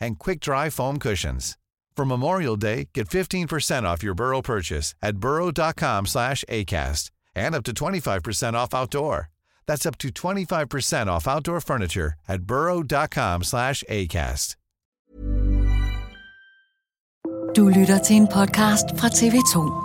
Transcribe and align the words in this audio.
and 0.00 0.18
quick-dry 0.18 0.70
foam 0.70 0.98
cushions. 0.98 1.56
For 1.96 2.04
Memorial 2.04 2.56
Day, 2.56 2.88
get 2.94 3.08
15% 3.08 3.84
off 3.84 4.02
your 4.02 4.14
Burrow 4.14 4.42
purchase 4.42 4.94
at 5.02 5.16
burrow.com 5.16 6.06
slash 6.06 6.44
ACAST 6.48 7.10
and 7.34 7.54
up 7.54 7.64
to 7.64 7.72
25% 7.72 8.54
off 8.54 8.74
outdoor. 8.74 9.30
That's 9.66 9.86
up 9.86 9.98
to 9.98 10.08
25% 10.10 11.06
off 11.06 11.26
outdoor 11.26 11.60
furniture 11.60 12.14
at 12.28 12.42
burrow.com 12.42 13.44
slash 13.44 13.82
ACAST. 13.88 14.56
Du 17.56 17.68
lytter 17.68 17.98
til 17.98 18.16
en 18.16 18.26
podcast 18.26 18.86
fra 18.98 19.08
TV2. 19.08 19.82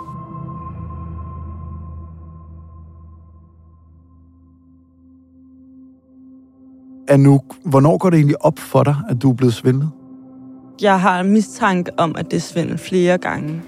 Anouk, 7.08 7.44
hvornår 7.64 7.98
går 7.98 8.10
det 8.10 8.16
egentlig 8.16 8.44
op 8.44 8.58
for 8.58 8.82
dig, 8.82 8.96
at 9.08 9.22
du 9.22 9.30
er 9.30 9.34
blevet 9.34 9.54
svindlet? 9.54 9.90
Jeg 10.82 11.00
har 11.00 11.20
en 11.20 11.30
mistanke 11.30 11.90
om, 11.96 12.14
at 12.18 12.30
det 12.30 12.36
er 12.36 12.40
svindel 12.40 12.78
flere 12.78 13.18
gange. 13.18 13.62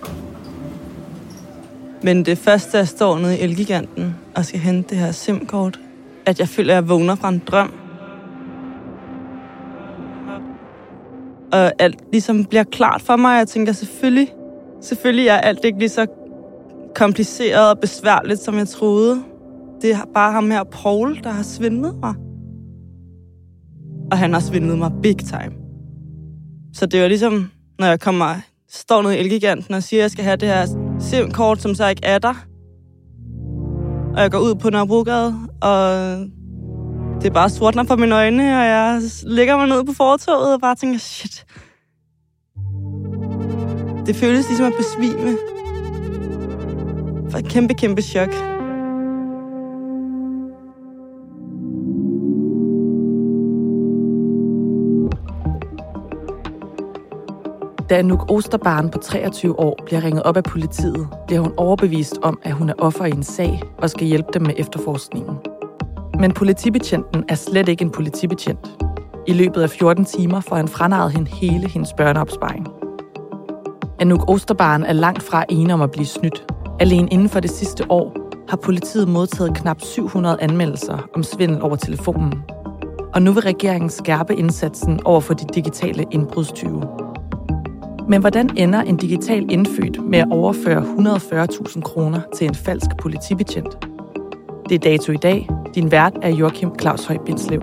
Men 2.02 2.24
det 2.24 2.38
første, 2.38 2.78
jeg 2.78 2.88
står 2.88 3.18
nede 3.18 3.38
i 3.38 3.40
Elgiganten 3.40 4.14
og 4.36 4.44
skal 4.44 4.60
hente 4.60 4.90
det 4.90 4.98
her 4.98 5.12
SIM-kort, 5.12 5.80
at 6.26 6.40
jeg 6.40 6.48
føler, 6.48 6.72
at 6.72 6.74
jeg 6.74 6.88
vågner 6.88 7.14
fra 7.14 7.28
en 7.28 7.42
drøm. 7.46 7.72
Og 11.52 11.72
alt 11.78 11.98
ligesom 12.12 12.44
bliver 12.44 12.64
klart 12.64 13.02
for 13.02 13.16
mig, 13.16 13.32
og 13.32 13.38
jeg 13.38 13.48
tænker 13.48 13.72
selvfølgelig, 13.72 14.32
selvfølgelig 14.80 15.28
er 15.28 15.36
alt 15.36 15.64
ikke 15.64 15.78
lige 15.78 15.88
så 15.88 16.06
kompliceret 16.94 17.70
og 17.70 17.78
besværligt, 17.78 18.40
som 18.40 18.58
jeg 18.58 18.68
troede. 18.68 19.22
Det 19.82 19.90
er 19.90 19.98
bare 20.14 20.32
ham 20.32 20.50
her, 20.50 20.64
Paul, 20.64 21.20
der 21.24 21.30
har 21.30 21.42
svindlet 21.42 21.96
mig. 22.00 22.14
Og 24.12 24.18
han 24.18 24.32
har 24.32 24.40
svindlet 24.40 24.78
mig 24.78 24.90
big 25.02 25.18
time. 25.18 25.63
Så 26.75 26.86
det 26.86 27.03
var 27.03 27.08
ligesom, 27.08 27.50
når 27.78 27.86
jeg 27.86 28.00
kommer, 28.00 28.34
står 28.70 29.03
nede 29.03 29.17
i 29.17 29.20
Elgiganten 29.20 29.75
og 29.75 29.83
siger, 29.83 30.00
at 30.00 30.03
jeg 30.03 30.11
skal 30.11 30.25
have 30.25 30.36
det 30.36 30.48
her 30.48 30.67
SIM-kort, 31.00 31.62
som 31.62 31.75
så 31.75 31.89
ikke 31.89 32.05
er 32.05 32.19
der. 32.19 32.34
Og 34.14 34.22
jeg 34.22 34.30
går 34.30 34.39
ud 34.39 34.55
på 34.55 34.70
Nørrebrogade, 34.70 35.34
og 35.61 35.90
det 37.20 37.27
er 37.29 37.34
bare 37.34 37.51
sortner 37.51 37.84
for 37.84 37.96
mine 37.96 38.14
øjne, 38.14 38.42
og 38.42 38.67
jeg 38.67 39.01
ligger 39.27 39.57
mig 39.57 39.68
ned 39.68 39.84
på 39.84 39.92
fortoget 39.92 40.55
og 40.55 40.61
bare 40.61 40.74
tænker, 40.74 40.98
shit. 40.98 41.46
Det 44.07 44.17
føles 44.17 44.48
ligesom 44.48 44.67
at 44.67 44.73
besvime. 44.79 45.36
For 47.30 47.39
et 47.39 47.48
kæmpe, 47.48 47.74
kæmpe 47.74 48.02
chok. 48.02 48.53
Da 57.94 57.98
Anouk 57.98 58.30
Osterbarn 58.30 58.90
på 58.90 58.98
23 58.98 59.60
år 59.60 59.78
bliver 59.86 60.05
ringet 60.05 60.22
op 60.22 60.36
af 60.36 60.44
politiet, 60.44 61.08
bliver 61.27 61.40
hun 61.40 61.52
overbevist 61.56 62.18
om, 62.22 62.38
at 62.42 62.52
hun 62.52 62.68
er 62.68 62.74
offer 62.78 63.05
i 63.05 63.10
en 63.10 63.22
sag 63.22 63.62
og 63.78 63.90
skal 63.90 64.06
hjælpe 64.06 64.28
dem 64.34 64.42
med 64.42 64.55
efterforskningen. 64.56 65.36
Men 66.20 66.33
politibetjenten 66.33 67.24
er 67.28 67.34
slet 67.34 67.68
ikke 67.68 67.83
en 67.83 67.90
politibetjent. 67.90 68.84
I 69.27 69.33
løbet 69.33 69.62
af 69.62 69.70
14 69.70 70.04
timer 70.04 70.40
får 70.40 70.56
han 70.56 70.68
franaret 70.68 71.12
hende 71.12 71.30
hele 71.30 71.68
hendes 71.68 71.92
børneopsparing. 71.92 72.66
Anouk 74.00 74.30
Osterbarn 74.30 74.83
er 74.83 74.92
langt 74.92 75.22
fra 75.22 75.44
ene 75.48 75.74
om 75.74 75.83
at 75.83 75.90
blive 75.90 76.06
snydt. 76.06 76.52
Alene 76.80 77.08
inden 77.08 77.28
for 77.28 77.40
det 77.40 77.50
sidste 77.50 77.90
år 77.90 78.16
har 78.48 78.56
politiet 78.56 79.08
modtaget 79.08 79.56
knap 79.56 79.80
700 79.80 80.36
anmeldelser 80.40 81.08
om 81.14 81.22
svindel 81.22 81.62
over 81.62 81.77
telefonen. 81.77 82.42
Og 83.14 83.22
nu 83.22 83.33
vil 83.33 83.42
regeringen 83.42 83.90
skærpe 83.90 84.36
indsatsen 84.36 85.00
over 85.04 85.20
for 85.20 85.34
de 85.34 85.44
digitale 85.54 86.04
indbrudstyve. 86.10 86.83
Men 88.08 88.20
hvordan 88.20 88.50
ender 88.56 88.80
en 88.80 88.96
digital 88.96 89.46
indfødt 89.50 90.08
med 90.10 90.18
at 90.18 90.26
overføre 90.30 90.82
140.000 90.82 91.80
kroner 91.80 92.20
til 92.36 92.46
en 92.46 92.54
falsk 92.54 92.86
politibetjent? 93.00 93.78
Det 94.68 94.74
er 94.74 94.78
dato 94.78 95.12
i 95.12 95.16
dag. 95.16 95.48
Din 95.74 95.90
vært 95.90 96.12
er 96.22 96.28
Joachim 96.28 96.70
Claus 96.80 97.04
Høj 97.04 97.18
Bindslev. 97.26 97.60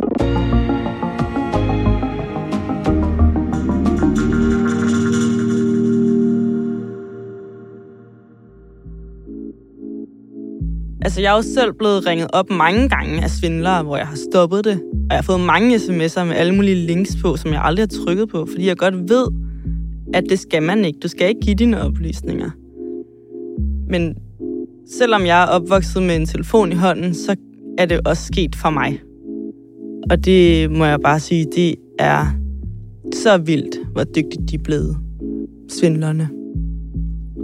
Altså, 11.01 11.21
jeg 11.21 11.31
er 11.31 11.35
jo 11.35 11.41
selv 11.41 11.73
blevet 11.73 12.05
ringet 12.07 12.27
op 12.33 12.49
mange 12.49 12.89
gange 12.89 13.23
af 13.23 13.29
svindlere, 13.29 13.83
hvor 13.83 13.97
jeg 13.97 14.07
har 14.07 14.17
stoppet 14.31 14.65
det. 14.65 14.81
Og 14.93 15.07
jeg 15.09 15.17
har 15.17 15.23
fået 15.23 15.39
mange 15.39 15.75
sms'er 15.75 16.23
med 16.23 16.35
alle 16.35 16.55
mulige 16.55 16.75
links 16.75 17.15
på, 17.21 17.35
som 17.37 17.51
jeg 17.51 17.61
aldrig 17.63 17.83
har 17.83 18.05
trykket 18.05 18.29
på, 18.29 18.45
fordi 18.51 18.67
jeg 18.67 18.77
godt 18.77 19.09
ved, 19.09 19.27
at 20.13 20.23
det 20.29 20.39
skal 20.39 20.63
man 20.63 20.85
ikke. 20.85 20.99
Du 20.99 21.07
skal 21.07 21.29
ikke 21.29 21.41
give 21.41 21.55
dine 21.55 21.81
oplysninger. 21.81 22.49
Men 23.89 24.15
selvom 24.87 25.25
jeg 25.25 25.43
er 25.43 25.47
opvokset 25.47 26.03
med 26.03 26.15
en 26.15 26.25
telefon 26.25 26.71
i 26.71 26.75
hånden, 26.75 27.13
så 27.13 27.35
er 27.77 27.85
det 27.85 28.07
også 28.07 28.23
sket 28.23 28.55
for 28.55 28.69
mig. 28.69 29.01
Og 30.09 30.25
det 30.25 30.71
må 30.71 30.85
jeg 30.85 30.99
bare 30.99 31.19
sige, 31.19 31.45
det 31.55 31.75
er 31.99 32.25
så 33.13 33.37
vildt, 33.37 33.77
hvor 33.91 34.03
dygtigt 34.03 34.49
de 34.49 34.55
er 34.55 34.63
blevet, 34.63 34.97
svindlerne. 35.69 36.29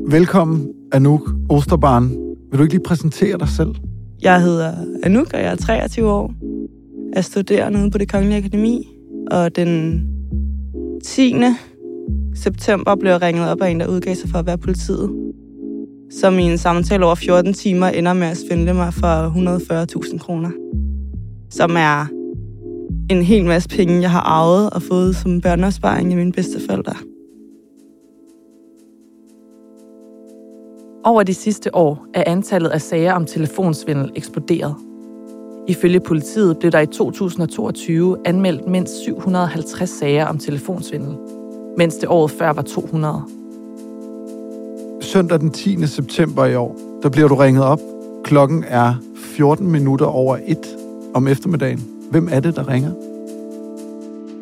Velkommen, 0.10 0.68
Anouk 0.92 1.30
Osterbarn. 1.50 2.10
Vil 2.52 2.58
du 2.58 2.64
ikke 2.64 2.74
lige 2.74 2.84
præsentere 2.84 3.38
dig 3.38 3.50
selv? 3.50 3.70
Jeg 4.22 4.42
hedder 4.42 4.74
Anouk, 5.04 5.34
og 5.34 5.40
jeg 5.40 5.52
er 5.52 5.56
23 5.56 6.12
år. 6.12 6.34
Jeg 7.16 7.26
studerer 7.26 7.70
nede 7.70 7.92
på 7.92 7.98
det 7.98 8.12
Kongelige 8.12 8.38
Akademi, 8.38 8.88
og 9.32 9.56
den 9.56 10.02
10 11.04 11.36
september 12.36 12.96
blev 12.96 13.12
jeg 13.12 13.22
ringet 13.22 13.50
op 13.50 13.62
af 13.62 13.70
en, 13.70 13.80
der 13.80 13.88
udgav 13.88 14.16
sig 14.16 14.30
for 14.30 14.40
at 14.40 14.46
være 14.46 14.58
politiet. 14.58 15.10
Som 16.12 16.40
i 16.40 16.44
en 16.44 16.58
samtale 16.58 17.06
over 17.06 17.16
14 17.16 17.54
timer 17.54 17.88
ender 17.88 18.14
med 18.14 18.28
at 18.28 18.38
svindle 18.38 18.74
mig 18.74 18.94
for 18.94 19.30
140.000 20.10 20.18
kroner. 20.18 20.52
Som 21.50 21.76
er 21.78 22.06
en 23.10 23.24
hel 23.24 23.46
masse 23.46 23.70
penge, 23.70 24.02
jeg 24.02 24.12
har 24.12 24.22
arvet 24.22 24.70
og 24.70 24.82
fået 24.82 25.16
som 25.16 25.42
børneopsparing 25.42 26.12
af 26.12 26.18
mine 26.18 26.32
bedsteforældre. 26.32 26.96
Over 31.04 31.24
de 31.24 31.34
sidste 31.34 31.76
år 31.76 32.06
er 32.14 32.24
antallet 32.28 32.70
af 32.70 32.82
sager 32.82 33.14
om 33.14 33.26
telefonsvindel 33.26 34.12
eksploderet. 34.16 34.76
Ifølge 35.68 36.00
politiet 36.00 36.58
blev 36.60 36.72
der 36.72 36.80
i 36.80 36.86
2022 36.86 38.18
anmeldt 38.26 38.68
mindst 38.68 39.04
750 39.04 39.90
sager 39.90 40.26
om 40.26 40.38
telefonsvindel, 40.38 41.18
mens 41.78 41.96
det 41.96 42.10
året 42.10 42.32
før 42.32 42.54
var 42.54 42.62
200. 42.62 43.22
Søndag 45.02 45.40
den 45.40 45.52
10. 45.52 45.88
september 45.88 46.46
i 46.46 46.56
år, 46.56 46.76
der 47.04 47.10
bliver 47.10 47.28
du 47.28 47.36
ringet 47.36 47.64
op. 47.64 47.80
Klokken 48.24 48.64
er 48.68 48.94
14 49.16 49.72
minutter 49.72 50.06
over 50.06 50.38
1 50.46 50.58
om 51.14 51.28
eftermiddagen. 51.28 51.86
Hvem 52.12 52.30
er 52.32 52.40
det, 52.40 52.56
der 52.56 52.68
ringer? 52.68 52.92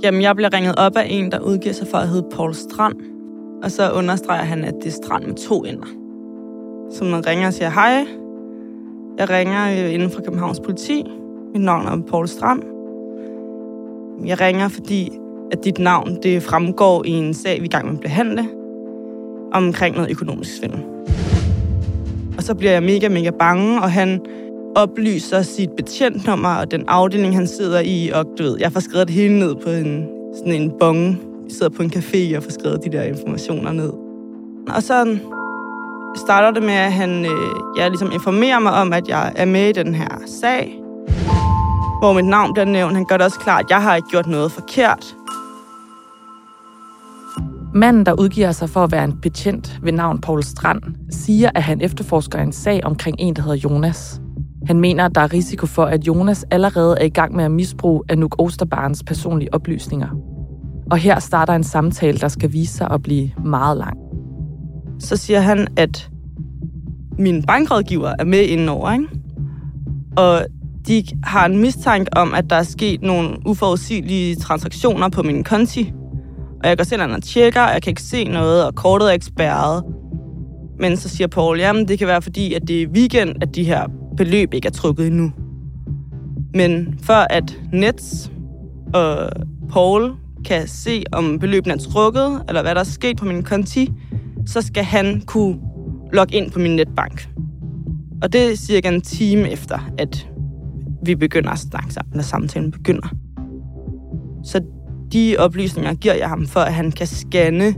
Jamen, 0.04 0.22
jeg 0.22 0.36
bliver 0.36 0.54
ringet 0.54 0.76
op 0.78 0.98
af 0.98 1.08
en, 1.10 1.32
der 1.32 1.40
udgiver 1.40 1.74
sig 1.74 1.88
for 1.88 1.98
at 1.98 2.08
hedde 2.08 2.28
Paul 2.32 2.54
Strand. 2.54 2.96
Og 3.64 3.72
så 3.72 3.92
understreger 3.92 4.44
han, 4.44 4.64
at 4.64 4.74
det 4.84 4.88
er 4.88 4.92
Strand 5.04 5.26
med 5.26 5.36
to 5.36 5.64
ender. 5.64 5.88
Så 6.92 7.04
man 7.04 7.28
ringer 7.28 7.48
og 7.48 7.54
siger, 7.54 7.70
hej, 7.70 8.06
jeg 9.18 9.30
ringer 9.30 9.86
øh, 9.86 9.94
inden 9.94 10.12
fra 10.12 10.22
Københavns 10.22 10.60
politi. 10.60 11.04
Mit 11.54 11.62
navn 11.62 11.88
er 11.88 12.02
Paul 12.10 12.28
Strand. 12.28 12.62
Jeg 14.26 14.42
ringer, 14.42 14.68
fordi 14.68 15.12
at 15.52 15.64
dit 15.64 15.80
navn 15.80 16.18
det 16.24 16.44
fremgår 16.44 17.06
i 17.06 17.10
en 17.10 17.34
sag, 17.34 17.54
vi 17.54 17.60
er 17.60 17.64
i 17.64 17.68
gang 17.68 17.86
med 17.86 17.94
at 17.94 18.02
behandle, 18.02 18.48
omkring 19.54 19.96
noget 19.96 20.12
økonomisk 20.12 20.58
svindel. 20.58 20.80
Og 22.38 22.44
så 22.44 22.56
bliver 22.56 22.72
jeg 22.72 22.84
mega, 22.84 23.10
mega 23.10 23.30
bange, 23.30 23.82
og 23.82 23.92
han 23.92 24.22
oplyser 24.76 25.42
sit 25.42 25.70
betjentnummer 25.78 26.56
og 26.56 26.72
den 26.72 26.84
afdeling, 26.88 27.36
han 27.36 27.48
sidder 27.48 27.80
i, 27.80 28.10
og 28.14 28.26
du 28.38 28.44
ved, 28.44 28.58
jeg 28.60 28.72
får 28.72 28.80
skrevet 28.80 29.08
det 29.08 29.16
hele 29.16 29.40
ned 29.40 29.56
på 29.56 29.70
en, 29.70 30.08
sådan 30.38 30.54
en 30.54 30.72
bong. 30.80 31.08
Jeg 31.44 31.52
sidder 31.52 31.70
på 31.70 31.84
en 31.84 31.92
café 31.96 32.38
og 32.38 32.44
får 32.44 32.52
skrevet 32.52 32.84
de 32.84 32.92
der 32.92 33.04
informationer 33.04 33.72
ned. 33.72 33.92
Og 34.76 34.84
så 34.84 35.18
starter 36.16 36.52
det 36.52 36.64
med, 36.64 36.74
at 36.74 36.94
han 36.94 37.26
øh, 37.26 37.78
ja, 37.78 37.88
ligesom 37.88 38.12
informerer 38.12 38.60
mig 38.60 38.74
om, 38.74 38.94
at 38.94 39.08
jeg 39.08 39.34
er 39.36 39.46
med 39.46 39.70
i 39.70 39.72
den 39.72 39.96
her 39.96 40.22
sag, 40.26 40.85
hvor 42.06 42.14
mit 42.14 42.26
navn 42.26 42.54
bliver 42.54 42.66
nævnt. 42.66 42.96
Han 42.96 43.06
gør 43.06 43.18
det 43.18 43.26
også 43.26 43.40
klart, 43.40 43.64
at 43.64 43.70
jeg 43.70 43.82
har 43.82 43.96
ikke 43.96 44.08
gjort 44.10 44.28
noget 44.28 44.52
forkert. 44.52 45.16
Manden, 47.74 48.06
der 48.06 48.14
udgiver 48.14 48.52
sig 48.52 48.70
for 48.70 48.84
at 48.84 48.92
være 48.92 49.04
en 49.04 49.18
betjent 49.22 49.80
ved 49.84 49.92
navn 49.92 50.22
Paul 50.22 50.44
Strand, 50.44 50.82
siger, 51.10 51.50
at 51.56 51.64
han 51.64 51.82
efterforsker 51.82 52.40
en 52.40 52.52
sag 52.52 52.84
omkring 52.84 53.16
en, 53.20 53.36
der 53.36 53.42
hedder 53.42 53.58
Jonas. 53.58 54.22
Han 54.68 54.80
mener, 54.80 55.06
at 55.06 55.16
der 55.16 55.22
er 55.22 55.34
risiko 55.34 55.66
for, 55.66 55.86
at 55.86 56.08
Jonas 56.08 56.46
allerede 56.52 56.98
er 57.00 57.06
i 57.06 57.10
gang 57.10 57.36
med 57.36 57.44
at 57.44 57.52
misbruge 57.52 58.02
Anouk 58.10 58.36
Osterbarns 58.38 59.04
personlige 59.04 59.54
oplysninger. 59.54 60.10
Og 60.92 60.98
her 60.98 61.20
starter 61.20 61.54
en 61.54 61.64
samtale, 61.64 62.18
der 62.18 62.28
skal 62.28 62.54
vise 62.54 62.74
sig 62.74 62.92
at 62.92 63.02
blive 63.04 63.32
meget 63.46 63.78
lang. 63.78 63.98
Så 65.00 65.18
siger 65.18 65.40
han, 65.40 65.68
at 65.78 66.10
min 67.20 67.44
bankrådgiver 67.44 68.14
er 68.20 68.26
med 68.26 68.44
indenover, 68.44 68.92
ikke? 68.92 69.08
Og 70.18 70.46
de 70.88 71.04
har 71.24 71.46
en 71.46 71.58
mistanke 71.58 72.18
om, 72.18 72.34
at 72.34 72.50
der 72.50 72.56
er 72.56 72.64
sket 72.64 73.02
nogle 73.02 73.38
uforudsigelige 73.46 74.36
transaktioner 74.36 75.10
på 75.10 75.24
min 75.24 75.44
konti. 75.44 75.94
Og 76.64 76.70
jeg 76.70 76.78
går 76.78 76.84
selv 76.84 77.02
og 77.02 77.24
tjekker, 77.24 77.62
og 77.62 77.74
jeg 77.74 77.82
kan 77.82 77.92
ikke 77.92 78.02
se 78.02 78.24
noget, 78.24 78.66
og 78.66 78.76
kortet 78.76 79.10
er 79.10 79.14
ikke 79.14 79.26
spærret. 79.26 79.84
Men 80.80 80.98
så 80.98 81.10
siger 81.10 81.28
Paul, 81.28 81.60
jamen 81.60 81.88
det 81.88 82.00
kan 82.00 82.08
være 82.08 82.22
fordi, 82.22 82.54
at 82.54 82.68
det 82.68 82.82
er 82.82 82.88
weekend, 82.88 83.36
at 83.42 83.56
de 83.56 83.64
her 83.64 83.88
beløb 84.18 84.54
ikke 84.54 84.68
er 84.68 84.72
trukket 84.72 85.08
endnu. 85.08 85.32
Men 86.54 87.00
for 87.04 87.28
at 87.30 87.60
Nets 87.74 88.32
og 88.94 89.30
Paul 89.70 90.14
kan 90.46 90.68
se, 90.68 91.04
om 91.12 91.40
beløbene 91.40 91.74
er 91.74 91.78
trukket, 91.78 92.44
eller 92.48 92.62
hvad 92.62 92.76
der 92.76 92.82
er 92.82 92.86
sket 92.86 93.18
på 93.18 93.26
min 93.26 93.44
konti, 93.44 93.92
så 94.46 94.62
skal 94.62 94.84
han 94.84 95.22
kunne 95.22 95.60
logge 96.14 96.36
ind 96.36 96.52
på 96.52 96.60
min 96.60 96.76
netbank. 96.76 97.30
Og 98.24 98.34
det 98.34 98.52
er 98.52 98.56
cirka 98.56 98.90
en 98.90 99.02
time 99.02 99.52
efter, 99.52 99.92
at 99.98 100.28
vi 101.06 101.16
begynder 101.16 101.50
at 101.50 101.60
snakke 101.60 101.94
sammen, 101.94 102.16
når 102.16 102.24
samtalen 102.24 102.72
begynder. 102.72 103.08
Så 104.44 104.62
de 105.14 105.36
oplysninger 105.40 105.94
giver 105.94 106.14
jeg 106.14 106.30
ham, 106.30 106.46
for 106.46 106.60
at 106.60 106.74
han 106.74 106.92
kan 106.92 107.08
scanne 107.08 107.76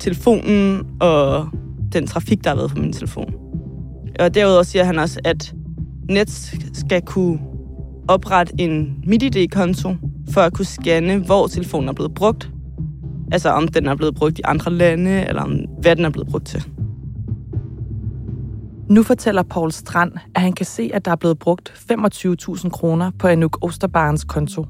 telefonen 0.00 0.86
og 1.00 1.48
den 1.92 2.06
trafik, 2.06 2.44
der 2.44 2.50
har 2.50 2.56
været 2.56 2.70
på 2.70 2.80
min 2.80 2.92
telefon. 2.92 3.34
Og 4.18 4.34
derudover 4.34 4.62
siger 4.62 4.84
han 4.84 4.98
også, 4.98 5.20
at 5.24 5.54
Nets 6.10 6.54
skal 6.72 7.02
kunne 7.02 7.38
oprette 8.08 8.54
en 8.58 9.04
MitID-konto 9.06 9.96
for 10.30 10.40
at 10.40 10.52
kunne 10.52 10.64
scanne, 10.64 11.16
hvor 11.16 11.46
telefonen 11.46 11.88
er 11.88 11.92
blevet 11.92 12.14
brugt. 12.14 12.50
Altså 13.32 13.50
om 13.50 13.68
den 13.68 13.86
er 13.86 13.94
blevet 13.94 14.14
brugt 14.14 14.38
i 14.38 14.42
andre 14.44 14.72
lande, 14.72 15.24
eller 15.28 15.42
om, 15.42 15.52
hvad 15.80 15.96
den 15.96 16.04
er 16.04 16.10
blevet 16.10 16.28
brugt 16.28 16.46
til. 16.46 16.64
Nu 18.90 19.02
fortæller 19.02 19.42
Paul 19.42 19.72
Strand, 19.72 20.12
at 20.34 20.40
han 20.40 20.52
kan 20.52 20.66
se, 20.66 20.90
at 20.94 21.04
der 21.04 21.10
er 21.10 21.16
blevet 21.16 21.38
brugt 21.38 21.68
25.000 21.92 22.68
kroner 22.68 23.10
på 23.18 23.26
Anouk 23.26 23.58
Osterbarens 23.64 24.24
konto. 24.24 24.66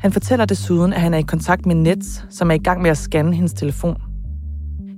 Han 0.00 0.12
fortæller 0.12 0.44
desuden, 0.44 0.92
at 0.92 1.00
han 1.00 1.14
er 1.14 1.18
i 1.18 1.22
kontakt 1.22 1.66
med 1.66 1.74
Nets, 1.74 2.24
som 2.30 2.50
er 2.50 2.54
i 2.54 2.58
gang 2.58 2.82
med 2.82 2.90
at 2.90 2.98
scanne 2.98 3.34
hendes 3.34 3.52
telefon. 3.52 3.96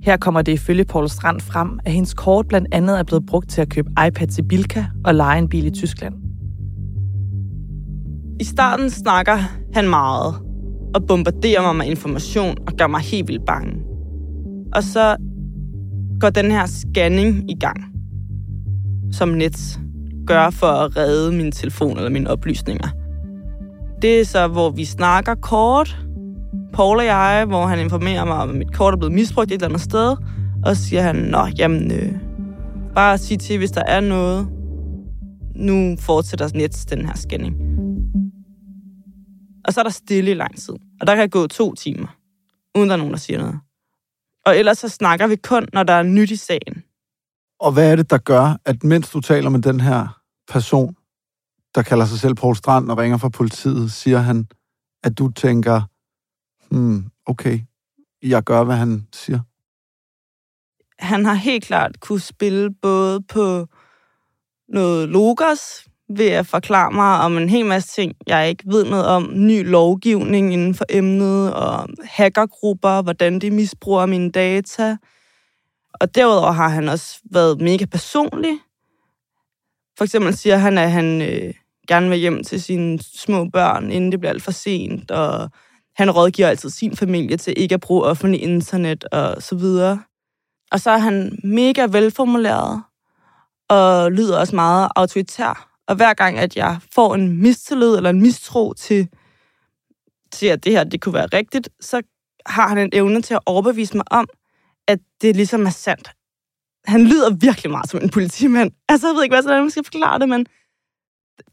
Her 0.03 0.17
kommer 0.17 0.41
det 0.41 0.51
ifølge 0.51 0.85
Paul 0.85 1.09
Strand 1.09 1.41
frem, 1.41 1.79
at 1.85 1.91
hendes 1.91 2.13
kort 2.13 2.47
blandt 2.47 2.67
andet 2.71 2.99
er 2.99 3.03
blevet 3.03 3.25
brugt 3.25 3.49
til 3.49 3.61
at 3.61 3.69
købe 3.69 3.89
iPad 4.07 4.27
til 4.27 4.43
Bilka 4.43 4.85
og 5.05 5.15
lege 5.15 5.39
en 5.39 5.49
bil 5.49 5.65
i 5.65 5.71
Tyskland. 5.71 6.13
I 8.39 8.43
starten 8.43 8.89
snakker 8.89 9.37
han 9.73 9.89
meget 9.89 10.35
og 10.95 11.03
bombarderer 11.07 11.61
mig 11.61 11.75
med 11.75 11.85
information 11.85 12.57
og 12.67 12.73
gør 12.73 12.87
mig 12.87 13.01
helt 13.01 13.27
vildt 13.27 13.45
bange. 13.45 13.73
Og 14.73 14.83
så 14.83 15.15
går 16.19 16.29
den 16.29 16.51
her 16.51 16.65
scanning 16.65 17.51
i 17.51 17.55
gang, 17.59 17.90
som 19.11 19.29
Nets 19.29 19.79
gør 20.27 20.49
for 20.49 20.67
at 20.67 20.97
redde 20.97 21.31
min 21.31 21.51
telefon 21.51 21.97
eller 21.97 22.09
mine 22.09 22.29
oplysninger. 22.29 22.87
Det 24.01 24.19
er 24.19 24.25
så, 24.25 24.47
hvor 24.47 24.69
vi 24.69 24.85
snakker 24.85 25.35
kort, 25.35 25.97
Paul 26.73 26.97
og 26.97 27.05
jeg, 27.05 27.45
hvor 27.47 27.65
han 27.65 27.79
informerer 27.79 28.25
mig 28.25 28.37
om, 28.37 28.49
at 28.49 28.55
mit 28.55 28.73
kort 28.73 28.93
er 28.93 28.97
blevet 28.97 29.13
misbrugt 29.13 29.51
et 29.51 29.53
eller 29.53 29.67
andet 29.67 29.81
sted. 29.81 30.15
Og 30.65 30.75
så 30.75 30.83
siger 30.83 31.01
han, 31.01 31.15
nå, 31.15 31.47
jamen, 31.57 31.91
øh, 31.91 32.13
bare 32.95 33.17
sig 33.17 33.39
til, 33.39 33.57
hvis 33.57 33.71
der 33.71 33.83
er 33.87 33.99
noget. 33.99 34.47
Nu 35.55 35.95
fortsætter 35.99 36.49
Nets 36.53 36.85
den 36.85 37.05
her 37.05 37.15
scanning. 37.15 37.55
Og 39.65 39.73
så 39.73 39.79
er 39.81 39.83
der 39.83 39.91
stille 39.91 40.31
i 40.31 40.33
lang 40.33 40.57
tid. 40.57 40.73
Og 41.01 41.07
der 41.07 41.15
kan 41.15 41.29
gå 41.29 41.47
to 41.47 41.73
timer, 41.73 42.07
uden 42.77 42.89
der 42.89 42.93
er 42.95 42.97
nogen, 42.97 43.13
der 43.13 43.19
siger 43.19 43.39
noget. 43.39 43.55
Og 44.45 44.57
ellers 44.57 44.77
så 44.77 44.89
snakker 44.89 45.27
vi 45.27 45.35
kun, 45.35 45.67
når 45.73 45.83
der 45.83 45.93
er 45.93 46.03
nyt 46.03 46.31
i 46.31 46.35
sagen. 46.35 46.83
Og 47.61 47.71
hvad 47.71 47.91
er 47.91 47.95
det, 47.95 48.09
der 48.09 48.17
gør, 48.17 48.57
at 48.65 48.83
mens 48.83 49.09
du 49.09 49.21
taler 49.21 49.49
med 49.49 49.61
den 49.61 49.79
her 49.79 50.21
person, 50.47 50.95
der 51.75 51.81
kalder 51.81 52.05
sig 52.05 52.19
selv 52.19 52.35
Paul 52.35 52.55
Strand 52.55 52.91
og 52.91 52.97
ringer 52.97 53.17
fra 53.17 53.29
politiet, 53.29 53.91
siger 53.91 54.19
han, 54.19 54.47
at 55.03 55.17
du 55.17 55.31
tænker, 55.31 55.81
hmm, 56.71 57.05
okay, 57.25 57.59
jeg 58.21 58.43
gør, 58.43 58.63
hvad 58.63 58.75
han 58.75 59.07
siger? 59.13 59.39
Han 60.99 61.25
har 61.25 61.33
helt 61.33 61.63
klart 61.63 61.99
kunne 61.99 62.19
spille 62.19 62.73
både 62.81 63.21
på 63.21 63.67
noget 64.69 65.09
logos, 65.09 65.87
ved 66.17 66.27
at 66.27 66.47
forklare 66.47 66.91
mig 66.91 67.19
om 67.19 67.37
en 67.37 67.49
hel 67.49 67.65
masse 67.65 68.01
ting, 68.01 68.13
jeg 68.27 68.49
ikke 68.49 68.63
ved 68.67 68.85
noget 68.85 69.05
om. 69.05 69.29
Ny 69.33 69.69
lovgivning 69.69 70.53
inden 70.53 70.75
for 70.75 70.85
emnet, 70.89 71.53
og 71.53 71.87
hackergrupper, 72.03 73.01
hvordan 73.01 73.39
de 73.39 73.51
misbruger 73.51 74.05
mine 74.05 74.31
data. 74.31 74.97
Og 75.93 76.15
derudover 76.15 76.51
har 76.51 76.67
han 76.67 76.89
også 76.89 77.19
været 77.31 77.61
mega 77.61 77.85
personlig. 77.85 78.59
For 79.97 80.03
eksempel 80.03 80.37
siger 80.37 80.57
han, 80.57 80.77
at 80.77 80.91
han 80.91 81.21
øh, 81.21 81.53
gerne 81.87 82.09
vil 82.09 82.17
hjem 82.17 82.43
til 82.43 82.63
sine 82.63 82.99
små 83.15 83.49
børn, 83.53 83.91
inden 83.91 84.11
det 84.11 84.19
bliver 84.19 84.31
alt 84.31 84.43
for 84.43 84.51
sent, 84.51 85.11
og 85.11 85.49
han 85.95 86.11
rådgiver 86.11 86.47
altid 86.47 86.69
sin 86.69 86.95
familie 86.97 87.37
til 87.37 87.53
ikke 87.57 87.75
at 87.75 87.81
bruge 87.81 88.03
offentlig 88.03 88.41
internet 88.41 89.03
og 89.03 89.41
så 89.41 89.55
videre. 89.55 90.03
Og 90.71 90.79
så 90.79 90.91
er 90.91 90.97
han 90.97 91.39
mega 91.43 91.87
velformuleret, 91.89 92.83
og 93.69 94.11
lyder 94.11 94.39
også 94.39 94.55
meget 94.55 94.89
autoritær. 94.95 95.69
Og 95.87 95.95
hver 95.95 96.13
gang, 96.13 96.37
at 96.37 96.57
jeg 96.57 96.79
får 96.95 97.15
en 97.15 97.41
mistillid 97.41 97.95
eller 97.95 98.09
en 98.09 98.21
mistro 98.21 98.73
til, 98.73 99.07
til 100.31 100.47
at 100.47 100.63
det 100.63 100.71
her 100.71 100.83
det 100.83 101.01
kunne 101.01 101.13
være 101.13 101.27
rigtigt, 101.33 101.69
så 101.81 102.01
har 102.45 102.67
han 102.67 102.77
en 102.77 102.89
evne 102.93 103.21
til 103.21 103.33
at 103.33 103.39
overbevise 103.45 103.97
mig 103.97 104.05
om, 104.11 104.27
at 104.87 104.99
det 105.21 105.35
ligesom 105.35 105.65
er 105.65 105.69
sandt. 105.69 106.11
Han 106.85 107.03
lyder 107.03 107.35
virkelig 107.35 107.71
meget 107.71 107.89
som 107.89 107.99
en 108.03 108.09
politimand. 108.09 108.71
Altså, 108.89 109.07
jeg 109.07 109.15
ved 109.15 109.23
ikke, 109.23 109.41
hvordan 109.41 109.63
jeg 109.63 109.71
skal 109.71 109.83
forklare 109.83 110.19
det, 110.19 110.29
men 110.29 110.45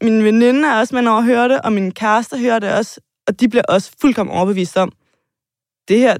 min 0.01 0.23
veninde 0.23 0.67
er 0.67 0.79
også 0.79 0.95
med 0.95 1.07
over 1.07 1.17
at 1.17 1.25
høre 1.25 1.49
det, 1.49 1.61
og 1.61 1.73
min 1.73 1.91
kæreste 1.91 2.37
hører 2.37 2.59
det 2.59 2.73
også, 2.73 3.01
og 3.27 3.39
de 3.39 3.49
bliver 3.49 3.63
også 3.69 3.91
fuldkommen 4.01 4.35
overbevist 4.35 4.77
om, 4.77 4.91
det 5.87 5.99
her, 5.99 6.17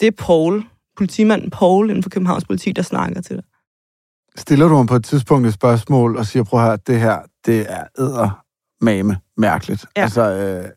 det 0.00 0.06
er 0.06 0.12
Paul, 0.18 0.64
politimanden 0.96 1.50
Paul 1.50 1.88
inden 1.88 2.02
for 2.02 2.10
Københavns 2.10 2.44
politi, 2.44 2.72
der 2.72 2.82
snakker 2.82 3.20
til 3.20 3.36
dig. 3.36 3.44
Stiller 4.36 4.68
du 4.68 4.74
ham 4.74 4.86
på 4.86 4.94
et 4.94 5.04
tidspunkt 5.04 5.46
et 5.46 5.54
spørgsmål 5.54 6.16
og 6.16 6.26
siger, 6.26 6.44
prøv 6.44 6.60
at 6.60 6.66
høre, 6.66 6.78
det 6.86 7.00
her, 7.00 7.18
det 7.46 7.72
er 7.72 7.84
æder 7.98 8.44
mame 8.84 9.16
mærkeligt. 9.36 9.86
Ja. 9.96 10.02
Altså, 10.02 10.22
øh, 10.22 10.70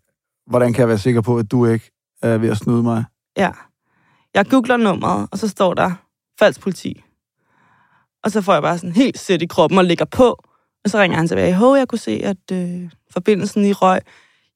hvordan 0.47 0.73
kan 0.73 0.79
jeg 0.79 0.87
være 0.87 0.97
sikker 0.97 1.21
på, 1.21 1.37
at 1.37 1.51
du 1.51 1.65
ikke 1.65 1.91
er 2.21 2.37
ved 2.37 2.49
at 2.49 2.57
snyde 2.57 2.83
mig? 2.83 3.05
Ja. 3.37 3.51
Jeg 4.35 4.45
googler 4.45 4.77
nummeret, 4.77 5.27
og 5.31 5.37
så 5.37 5.47
står 5.47 5.73
der 5.73 5.91
falsk 6.39 6.61
politi. 6.61 7.03
Og 8.23 8.31
så 8.31 8.41
får 8.41 8.53
jeg 8.53 8.61
bare 8.61 8.77
sådan 8.77 8.95
helt 8.95 9.19
sæt 9.19 9.41
i 9.41 9.45
kroppen 9.45 9.77
og 9.77 9.85
ligger 9.85 10.05
på. 10.05 10.43
Og 10.83 10.89
så 10.89 10.99
ringer 10.99 11.17
han 11.17 11.27
tilbage. 11.27 11.53
Hov, 11.53 11.75
jeg 11.75 11.87
kunne 11.87 11.99
se, 11.99 12.11
at 12.11 12.51
øh, 12.51 12.89
forbindelsen 13.11 13.65
i 13.65 13.73
røg. 13.73 14.01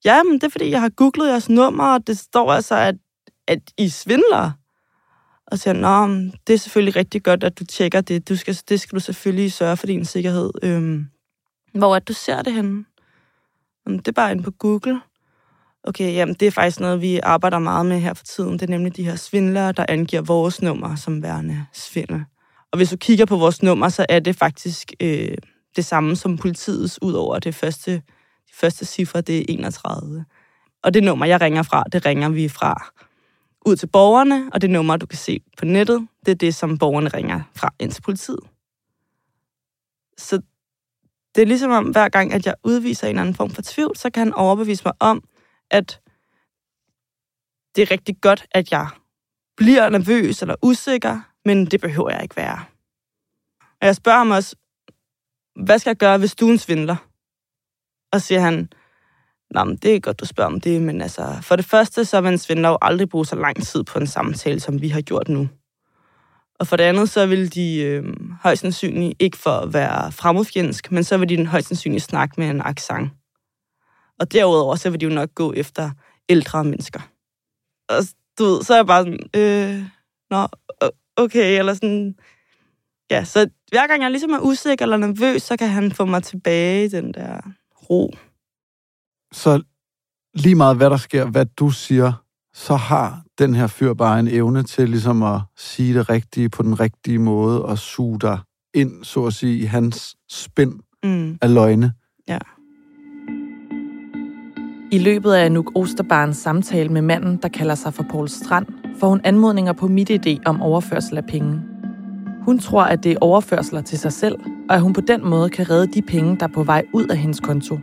Ja, 0.06 0.24
men 0.24 0.34
det 0.34 0.44
er, 0.44 0.50
fordi 0.50 0.70
jeg 0.70 0.82
har 0.82 0.90
googlet 0.90 1.30
jeres 1.30 1.50
nummer, 1.50 1.94
og 1.94 2.08
det 2.08 2.18
står 2.18 2.52
altså, 2.52 2.76
at, 2.76 2.96
at 3.48 3.60
I 3.78 3.90
svindler. 3.90 4.52
Og 5.48 5.58
så 5.58 5.64
siger 5.64 5.74
Nå, 5.74 6.08
det 6.48 6.54
er 6.54 6.58
selvfølgelig 6.58 6.96
rigtig 6.96 7.24
godt, 7.24 7.44
at 7.44 7.60
du 7.60 7.66
tjekker 7.66 8.02
det. 8.02 8.30
Du 8.30 8.36
skal, 8.36 8.58
det 8.70 8.82
skal 8.82 8.96
du 8.96 9.00
selvfølgelig 9.00 9.54
sørge 9.54 9.78
for 9.78 9.88
din 9.88 10.06
sikkerhed. 10.06 10.52
Øhm, 10.64 11.06
hvor 11.74 11.96
at 11.96 12.08
du 12.08 12.14
ser 12.14 12.42
det 12.42 12.54
henne? 12.54 12.86
Det 13.88 14.08
er 14.08 14.12
bare 14.12 14.32
inde 14.32 14.44
på 14.44 14.52
Google. 14.52 15.02
Okay, 15.84 16.14
jamen 16.14 16.36
det 16.36 16.48
er 16.48 16.52
faktisk 16.52 16.80
noget, 16.80 17.02
vi 17.02 17.20
arbejder 17.24 17.60
meget 17.60 17.86
med 17.86 18.00
her 18.00 18.14
for 18.14 18.24
tiden. 18.24 18.54
Det 18.54 18.62
er 18.62 18.68
nemlig 18.68 18.96
de 18.96 19.04
her 19.04 19.16
svindlere, 19.16 19.72
der 19.72 19.86
angiver 19.90 20.22
vores 20.22 20.62
nummer 20.62 20.96
som 20.96 21.24
værende 21.24 21.66
svindel. 21.74 22.24
Og 22.72 22.78
hvis 22.78 22.90
du 22.90 22.98
kigger 22.98 23.26
på 23.26 23.38
vores 23.38 23.64
nummer, 23.64 23.90
så 23.90 24.06
er 24.10 24.20
det 24.20 24.36
faktisk 24.36 24.94
øh, 25.00 25.38
det 25.76 25.86
samme 25.86 26.16
som 26.16 26.38
politiets, 26.38 27.00
udover 27.02 27.40
det 27.40 27.56
første, 27.56 27.92
de 28.48 28.54
første 28.54 28.86
cifre, 28.86 29.22
det 29.22 29.40
er 29.40 29.46
31. 29.50 30.26
Og 30.84 30.94
det 30.94 31.04
nummer, 31.04 31.26
jeg 31.26 31.42
ringer 31.42 31.64
fra, 31.64 31.84
det 31.92 32.06
ringer 32.06 32.30
vi 32.30 32.50
fra 32.50 32.92
ud 33.66 33.76
til 33.76 33.88
borgerne, 33.88 34.50
og 34.54 34.62
det 34.62 34.70
nummer, 34.70 34.98
du 34.98 35.06
kan 35.06 35.18
se 35.18 35.42
på 35.58 35.66
nettet, 35.66 36.08
det 36.26 36.32
er 36.32 36.36
det, 36.36 36.56
som 36.56 36.78
borgerne 36.78 37.10
ringer 37.10 37.42
fra 37.56 37.74
ind 37.80 37.92
til 37.92 38.02
politiet. 38.02 38.40
Så 40.18 40.42
det 41.36 41.42
er 41.42 41.46
ligesom 41.46 41.72
om, 41.72 41.86
hver 41.86 42.10
gang, 42.10 42.34
at 42.34 42.46
jeg 42.46 42.56
udviser 42.64 43.08
en 43.08 43.10
eller 43.10 43.22
anden 43.22 43.36
form 43.36 43.50
for 43.50 43.62
tvivl, 43.66 43.98
så 43.98 44.10
kan 44.10 44.22
han 44.22 44.34
overbevise 44.34 44.84
mig 44.86 44.94
om, 45.00 45.24
at 45.72 46.02
det 47.76 47.82
er 47.82 47.92
rigtig 47.92 48.22
godt, 48.22 48.46
at 48.52 48.72
jeg 48.72 48.88
bliver 49.58 49.90
nervøs 49.90 50.42
eller 50.42 50.56
usikker, 50.62 51.20
men 51.46 51.66
det 51.66 51.82
behøver 51.82 52.10
jeg 52.10 52.24
ikke 52.24 52.38
være. 52.38 52.66
Og 53.82 53.88
jeg 53.88 53.96
spørger 53.96 54.18
ham 54.18 54.32
også, 54.32 54.56
hvad 55.56 55.80
skal 55.80 55.90
jeg 55.90 55.98
gøre, 55.98 56.18
hvis 56.18 56.36
du 56.36 56.48
en 56.48 56.58
svindler? 56.58 56.96
Og 58.12 58.22
siger 58.22 58.42
han, 58.42 58.70
Nå, 59.52 59.64
men 59.64 59.76
det 59.76 59.96
er 59.96 60.00
godt, 60.00 60.20
du 60.20 60.26
spørger 60.26 60.52
om 60.52 60.62
det, 60.62 60.82
men 60.82 61.02
altså, 61.02 61.38
for 61.42 61.56
det 61.56 61.66
første, 61.66 62.06
så 62.06 62.22
vil 62.22 62.32
en 62.32 62.38
svindler 62.38 62.70
jo 62.70 62.78
aldrig 62.82 63.10
bruge 63.10 63.26
så 63.26 63.36
lang 63.36 63.64
tid 63.64 63.84
på 63.84 64.00
en 64.00 64.08
samtale, 64.08 64.60
som 64.60 64.82
vi 64.82 64.90
har 64.90 65.02
gjort 65.02 65.30
nu. 65.30 65.50
Og 66.60 66.68
for 66.68 66.76
det 66.76 66.84
andet, 66.84 67.10
så 67.10 67.26
vil 67.26 67.54
de 67.56 67.78
øh, 67.78 68.04
højst 68.42 68.62
sandsynligt 68.62 69.14
ikke 69.20 69.38
for 69.38 69.52
at 69.52 69.74
være 69.74 70.12
fremmedfjendsk, 70.12 70.92
men 70.92 71.04
så 71.04 71.18
vil 71.18 71.30
de 71.30 71.46
højst 71.46 71.68
sandsynligt 71.68 72.04
snakke 72.04 72.36
med 72.38 72.50
en 72.50 72.62
accent. 72.62 73.12
Og 74.20 74.32
derudover, 74.32 74.76
så 74.76 74.90
vil 74.90 75.02
de 75.02 75.06
jo 75.06 75.12
nok 75.12 75.36
gå 75.36 75.54
efter 75.54 75.92
ældre 76.30 76.64
mennesker. 76.64 77.00
Og 77.90 77.96
du 78.40 78.44
ved, 78.44 78.64
så 78.64 78.74
er 78.74 78.78
jeg 78.78 78.88
bare 78.88 79.04
sådan, 79.04 79.20
øh, 79.36 79.86
nå, 80.30 80.48
okay, 81.16 81.60
eller 81.60 81.74
sådan, 81.74 82.16
ja, 83.12 83.24
så 83.24 83.50
hver 83.70 83.88
gang 83.88 84.02
jeg 84.02 84.12
ligesom 84.12 84.30
er 84.30 84.40
usikker 84.40 84.86
eller 84.86 84.98
nervøs, 84.98 85.42
så 85.42 85.58
kan 85.58 85.70
han 85.70 85.92
få 85.92 86.06
mig 86.06 86.24
tilbage 86.24 86.86
i 86.86 86.88
den 86.88 87.14
der 87.14 87.42
ro. 87.90 88.14
Så 89.32 89.62
lige 90.34 90.56
meget 90.56 90.78
hvad 90.78 90.90
der 90.90 90.98
sker, 90.98 91.26
hvad 91.26 91.46
du 91.46 91.70
siger, 91.70 92.14
så 92.54 92.76
har 92.76 93.24
den 93.40 93.56
her 93.56 93.68
fyr 93.68 93.94
bare 93.94 94.20
en 94.20 94.28
evne 94.28 94.64
til 94.64 94.90
ligesom 94.90 95.24
at 95.24 95.42
sige 95.58 95.94
det 95.94 96.10
rigtige 96.10 96.50
på 96.50 96.64
den 96.64 96.80
rigtige 96.80 97.20
måde 97.20 97.66
og 97.66 97.78
suge 97.78 98.20
dig 98.20 98.40
ind, 98.74 99.04
så 99.04 99.26
at 99.26 99.34
sige, 99.34 99.60
i 99.60 99.66
hans 99.66 100.16
spind 100.30 100.80
mm. 101.04 101.38
af 101.42 101.54
løgne. 101.54 101.94
Ja. 102.28 102.40
I 104.92 104.98
løbet 104.98 105.32
af 105.32 105.52
Nuk 105.52 105.72
Osterbarns 105.76 106.38
samtale 106.38 106.90
med 106.90 107.02
manden, 107.02 107.38
der 107.38 107.48
kalder 107.48 107.76
sig 107.76 107.94
for 107.94 108.04
Paul 108.04 108.30
Strand, 108.30 108.66
får 109.00 109.10
hun 109.10 109.22
anmodninger 109.24 109.74
på 109.74 109.88
mit 109.88 110.12
idé 110.12 110.38
om 110.46 110.62
overførsel 110.62 111.18
af 111.18 111.26
penge. 111.26 111.62
Hun 112.42 112.60
tror, 112.60 112.82
at 112.82 113.04
det 113.04 113.12
er 113.12 113.18
overførsler 113.22 113.82
til 113.82 114.00
sig 114.00 114.14
selv, 114.14 114.36
og 114.70 114.76
at 114.76 114.82
hun 114.82 114.94
på 114.94 115.02
den 115.02 115.26
måde 115.26 115.50
kan 115.50 115.70
redde 115.70 115.88
de 115.88 116.02
penge, 116.02 116.38
der 116.40 116.44
er 116.44 116.52
på 116.54 116.64
vej 116.64 116.86
ud 116.94 117.08
af 117.08 117.18
hendes 117.18 117.40
konto. 117.40 117.80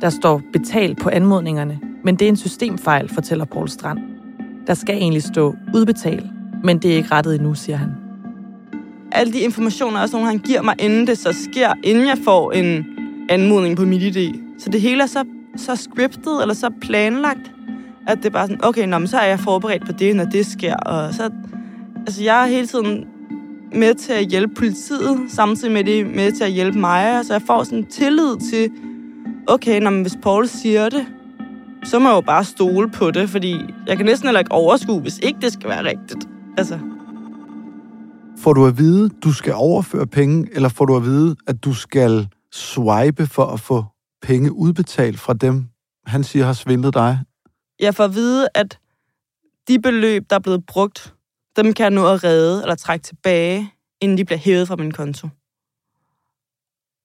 Der 0.00 0.10
står 0.10 0.42
betal 0.52 0.94
på 0.94 1.08
anmodningerne, 1.08 1.80
men 2.04 2.16
det 2.16 2.24
er 2.24 2.28
en 2.28 2.36
systemfejl, 2.36 3.08
fortæller 3.08 3.44
Paul 3.44 3.68
Strand. 3.68 3.98
Der 4.66 4.74
skal 4.74 4.96
egentlig 4.96 5.22
stå 5.22 5.54
udbetal, 5.74 6.30
men 6.64 6.78
det 6.78 6.92
er 6.92 6.96
ikke 6.96 7.10
rettet 7.12 7.34
endnu, 7.34 7.54
siger 7.54 7.76
han. 7.76 7.90
Alle 9.12 9.32
de 9.32 9.40
informationer 9.40 9.98
er 9.98 10.02
også 10.02 10.16
nogle, 10.16 10.30
han 10.30 10.38
giver 10.38 10.62
mig, 10.62 10.74
inden 10.78 11.06
det 11.06 11.18
så 11.18 11.32
sker, 11.50 11.72
inden 11.84 12.06
jeg 12.06 12.18
får 12.24 12.52
en 12.52 12.84
anmodning 13.28 13.76
på 13.76 13.84
mit 13.84 14.16
idé. 14.16 14.40
Så 14.58 14.70
det 14.70 14.80
hele 14.80 15.02
er 15.02 15.06
så, 15.06 15.24
så 15.56 15.76
scriptet, 15.76 16.42
eller 16.42 16.54
så 16.54 16.70
planlagt, 16.80 17.52
at 18.06 18.18
det 18.18 18.26
er 18.26 18.30
bare 18.30 18.46
sådan, 18.46 18.64
okay, 18.64 18.86
nå, 18.86 18.98
men 18.98 19.08
så 19.08 19.18
er 19.18 19.26
jeg 19.26 19.40
forberedt 19.40 19.86
på 19.86 19.92
det, 19.92 20.16
når 20.16 20.24
det 20.24 20.46
sker. 20.46 20.76
Og 20.76 21.14
så, 21.14 21.30
altså, 22.06 22.22
jeg 22.22 22.42
er 22.42 22.46
hele 22.46 22.66
tiden 22.66 23.04
med 23.74 23.94
til 23.94 24.12
at 24.12 24.26
hjælpe 24.26 24.54
politiet, 24.54 25.18
samtidig 25.28 25.72
med 25.72 25.84
det 25.84 26.06
med 26.06 26.32
til 26.32 26.44
at 26.44 26.52
hjælpe 26.52 26.78
mig. 26.78 27.16
Altså, 27.16 27.34
jeg 27.34 27.42
får 27.42 27.64
sådan 27.64 27.86
tillid 27.86 28.36
til, 28.50 28.70
okay, 29.46 29.80
når, 29.80 29.90
men 29.90 30.02
hvis 30.02 30.18
Paul 30.22 30.46
siger 30.48 30.88
det, 30.88 31.06
så 31.84 31.98
må 31.98 32.08
jeg 32.08 32.14
jo 32.14 32.20
bare 32.20 32.44
stole 32.44 32.90
på 32.90 33.10
det, 33.10 33.30
fordi 33.30 33.56
jeg 33.86 33.96
kan 33.96 34.06
næsten 34.06 34.26
heller 34.26 34.40
ikke 34.40 34.52
overskue, 34.52 35.00
hvis 35.00 35.18
ikke 35.22 35.38
det 35.40 35.52
skal 35.52 35.68
være 35.68 35.84
rigtigt. 35.84 36.28
Altså. 36.58 36.78
Får 38.38 38.52
du 38.52 38.66
at 38.66 38.78
vide, 38.78 39.08
du 39.08 39.32
skal 39.32 39.52
overføre 39.54 40.06
penge, 40.06 40.48
eller 40.52 40.68
får 40.68 40.84
du 40.84 40.96
at 40.96 41.04
vide, 41.04 41.36
at 41.46 41.64
du 41.64 41.74
skal 41.74 42.28
swipe 42.52 43.26
for 43.26 43.44
at 43.44 43.60
få 43.60 43.84
penge 44.22 44.52
udbetalt 44.52 45.20
fra 45.20 45.32
dem, 45.34 45.68
han 46.06 46.24
siger 46.24 46.44
har 46.44 46.52
svindlet 46.52 46.94
dig? 46.94 47.18
Jeg 47.80 47.94
får 47.94 48.04
at 48.04 48.14
vide, 48.14 48.48
at 48.54 48.78
de 49.68 49.80
beløb, 49.80 50.30
der 50.30 50.36
er 50.36 50.40
blevet 50.40 50.66
brugt, 50.66 51.14
dem 51.56 51.72
kan 51.72 51.84
jeg 51.84 51.90
nu 51.90 52.06
at 52.06 52.24
redde 52.24 52.62
eller 52.62 52.74
trække 52.74 53.02
tilbage, 53.02 53.72
inden 54.00 54.18
de 54.18 54.24
bliver 54.24 54.38
hævet 54.38 54.68
fra 54.68 54.76
min 54.76 54.92
konto. 54.92 55.28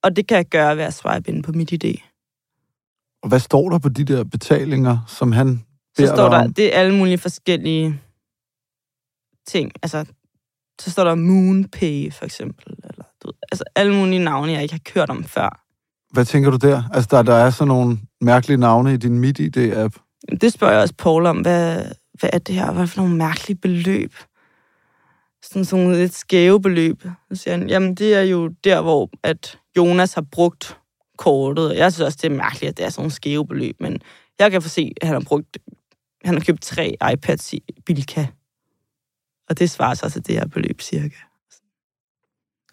Og 0.04 0.16
det 0.16 0.28
kan 0.28 0.38
jeg 0.38 0.46
gøre 0.46 0.78
ved 0.78 0.84
at 0.84 0.94
swipe 0.94 1.32
ind 1.32 1.44
på 1.44 1.52
mit 1.52 1.72
idé. 1.72 2.12
Og 3.24 3.30
hvad 3.30 3.40
står 3.40 3.70
der 3.70 3.80
på 3.80 3.90
de 3.90 4.04
der 4.04 4.24
betalinger, 4.24 4.98
som 5.08 5.32
han 5.32 5.66
beder 5.98 6.08
Så 6.08 6.16
står 6.16 6.30
der, 6.30 6.48
det 6.48 6.76
er 6.76 6.80
alle 6.80 6.98
mulige 6.98 7.18
forskellige 7.18 8.02
ting. 9.48 9.72
Altså, 9.84 10.06
så 10.82 10.92
står 10.92 11.04
der 11.04 11.16
MoonPay, 11.16 12.14
for 12.14 12.26
eksempel. 12.26 12.74
Eller, 12.84 13.04
du 13.24 13.28
ved, 13.28 13.34
altså, 13.52 13.64
alle 13.76 13.96
mulige 13.96 14.24
navne, 14.24 14.52
jeg 14.52 14.62
ikke 14.62 14.74
har 14.74 14.82
kørt 14.86 15.10
om 15.10 15.24
før. 15.24 15.65
Hvad 16.16 16.26
tænker 16.26 16.50
du 16.50 16.58
der? 16.58 16.84
Altså, 16.94 17.08
der, 17.12 17.22
der 17.24 17.34
er 17.34 17.50
sådan 17.50 17.68
nogle 17.68 17.98
mærkelige 18.22 18.58
navne 18.58 18.94
i 18.94 18.98
din 18.98 19.24
MidiD-app. 19.24 19.94
Det 20.42 20.54
spørger 20.54 20.74
jeg 20.74 20.82
også 20.82 20.94
Paul 20.98 21.26
om. 21.26 21.38
Hvad, 21.38 21.86
hvad 22.20 22.30
er 22.34 22.38
det 22.38 22.56
her? 22.56 22.72
Hvad 22.72 22.88
for 22.88 23.02
nogle 23.02 23.16
mærkelige 23.16 23.58
beløb? 23.58 24.14
Sådan 25.44 25.66
sådan 25.66 25.92
lidt 25.92 26.14
skæve 26.14 26.62
beløb. 26.62 27.04
Så 27.32 27.36
siger 27.36 27.58
han, 27.58 27.70
jamen 27.70 27.96
det 27.96 28.14
er 28.16 28.22
jo 28.22 28.48
der, 28.64 28.82
hvor 28.82 29.10
at 29.24 29.60
Jonas 29.78 30.14
har 30.14 30.26
brugt 30.32 30.78
kortet. 31.18 31.76
Jeg 31.76 31.94
synes 31.94 32.06
også, 32.06 32.20
det 32.22 32.32
er 32.32 32.36
mærkeligt, 32.38 32.70
at 32.70 32.78
det 32.78 32.86
er 32.86 32.90
sådan 32.90 33.02
nogle 33.02 33.12
skæve 33.12 33.48
beløb, 33.48 33.76
men 33.80 34.02
jeg 34.40 34.52
kan 34.52 34.62
få 34.62 34.70
se, 34.70 34.94
at 35.02 35.08
han 35.08 35.16
har 35.16 35.24
brugt, 35.28 35.58
han 36.26 36.34
har 36.34 36.42
købt 36.42 36.62
tre 36.62 36.96
iPads 37.14 37.54
i 37.54 37.64
Bilka. 37.86 38.28
Og 39.50 39.60
det 39.60 39.70
svarer 39.70 39.94
sig 39.94 40.14
til 40.14 40.28
det 40.28 40.36
her 40.36 40.48
beløb, 40.48 40.82
cirka. 40.82 41.20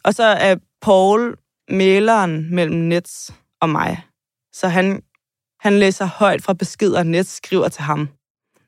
Og 0.04 0.14
så 0.14 0.22
er 0.22 0.56
Paul 0.82 1.36
maleren 1.72 2.54
mellem 2.54 2.76
Nets 2.76 3.34
og 3.60 3.70
mig. 3.70 4.02
Så 4.52 4.68
han, 4.68 5.02
han 5.60 5.78
læser 5.78 6.04
højt 6.06 6.42
fra 6.42 6.52
beskeder, 6.52 7.02
Nets 7.02 7.36
skriver 7.36 7.68
til 7.68 7.82
ham. 7.82 8.08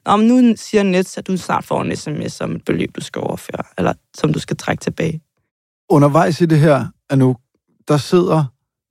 Om 0.04 0.20
nu 0.20 0.54
siger 0.56 0.82
Nets, 0.82 1.18
at 1.18 1.26
du 1.26 1.36
snart 1.36 1.64
får 1.64 1.82
en 1.82 1.96
sms 1.96 2.40
om 2.40 2.52
et 2.52 2.64
beløb, 2.64 2.96
du 2.96 3.00
skal 3.00 3.20
overføre, 3.20 3.62
eller 3.78 3.92
som 4.16 4.32
du 4.32 4.38
skal 4.38 4.56
trække 4.56 4.80
tilbage. 4.80 5.20
Undervejs 5.88 6.40
i 6.40 6.46
det 6.46 6.58
her, 6.58 6.86
nu, 7.16 7.36
der 7.88 7.96
sidder 7.96 8.44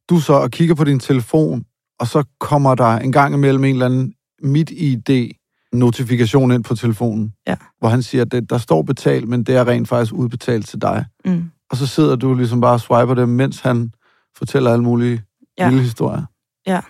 du 0.09 0.19
så 0.19 0.33
og 0.33 0.51
kigger 0.51 0.75
på 0.75 0.83
din 0.83 0.99
telefon, 0.99 1.65
og 1.99 2.07
så 2.07 2.23
kommer 2.39 2.75
der 2.75 2.97
en 2.97 3.11
gang 3.11 3.33
imellem 3.33 3.63
en 3.63 3.75
eller 3.75 3.85
anden 3.85 4.13
mit 4.41 4.69
ID 4.69 5.31
notifikation 5.73 6.51
ind 6.51 6.63
på 6.63 6.75
telefonen, 6.75 7.33
ja. 7.47 7.55
hvor 7.79 7.89
han 7.89 8.03
siger, 8.03 8.21
at 8.21 8.31
det, 8.31 8.49
der 8.49 8.57
står 8.57 8.81
betalt, 8.81 9.27
men 9.27 9.43
det 9.43 9.55
er 9.55 9.67
rent 9.67 9.87
faktisk 9.87 10.13
udbetalt 10.13 10.67
til 10.67 10.81
dig. 10.81 11.05
Mm. 11.25 11.51
Og 11.71 11.77
så 11.77 11.87
sidder 11.87 12.15
du 12.15 12.33
ligesom 12.33 12.61
bare 12.61 12.73
og 12.73 12.81
swiper 12.81 13.13
dem, 13.13 13.29
mens 13.29 13.59
han 13.59 13.91
fortæller 14.37 14.71
alle 14.71 14.83
mulige 14.83 15.23
ja. 15.57 15.69
lille 15.69 15.83
historier. 15.83 16.23
Ja. 16.67 16.81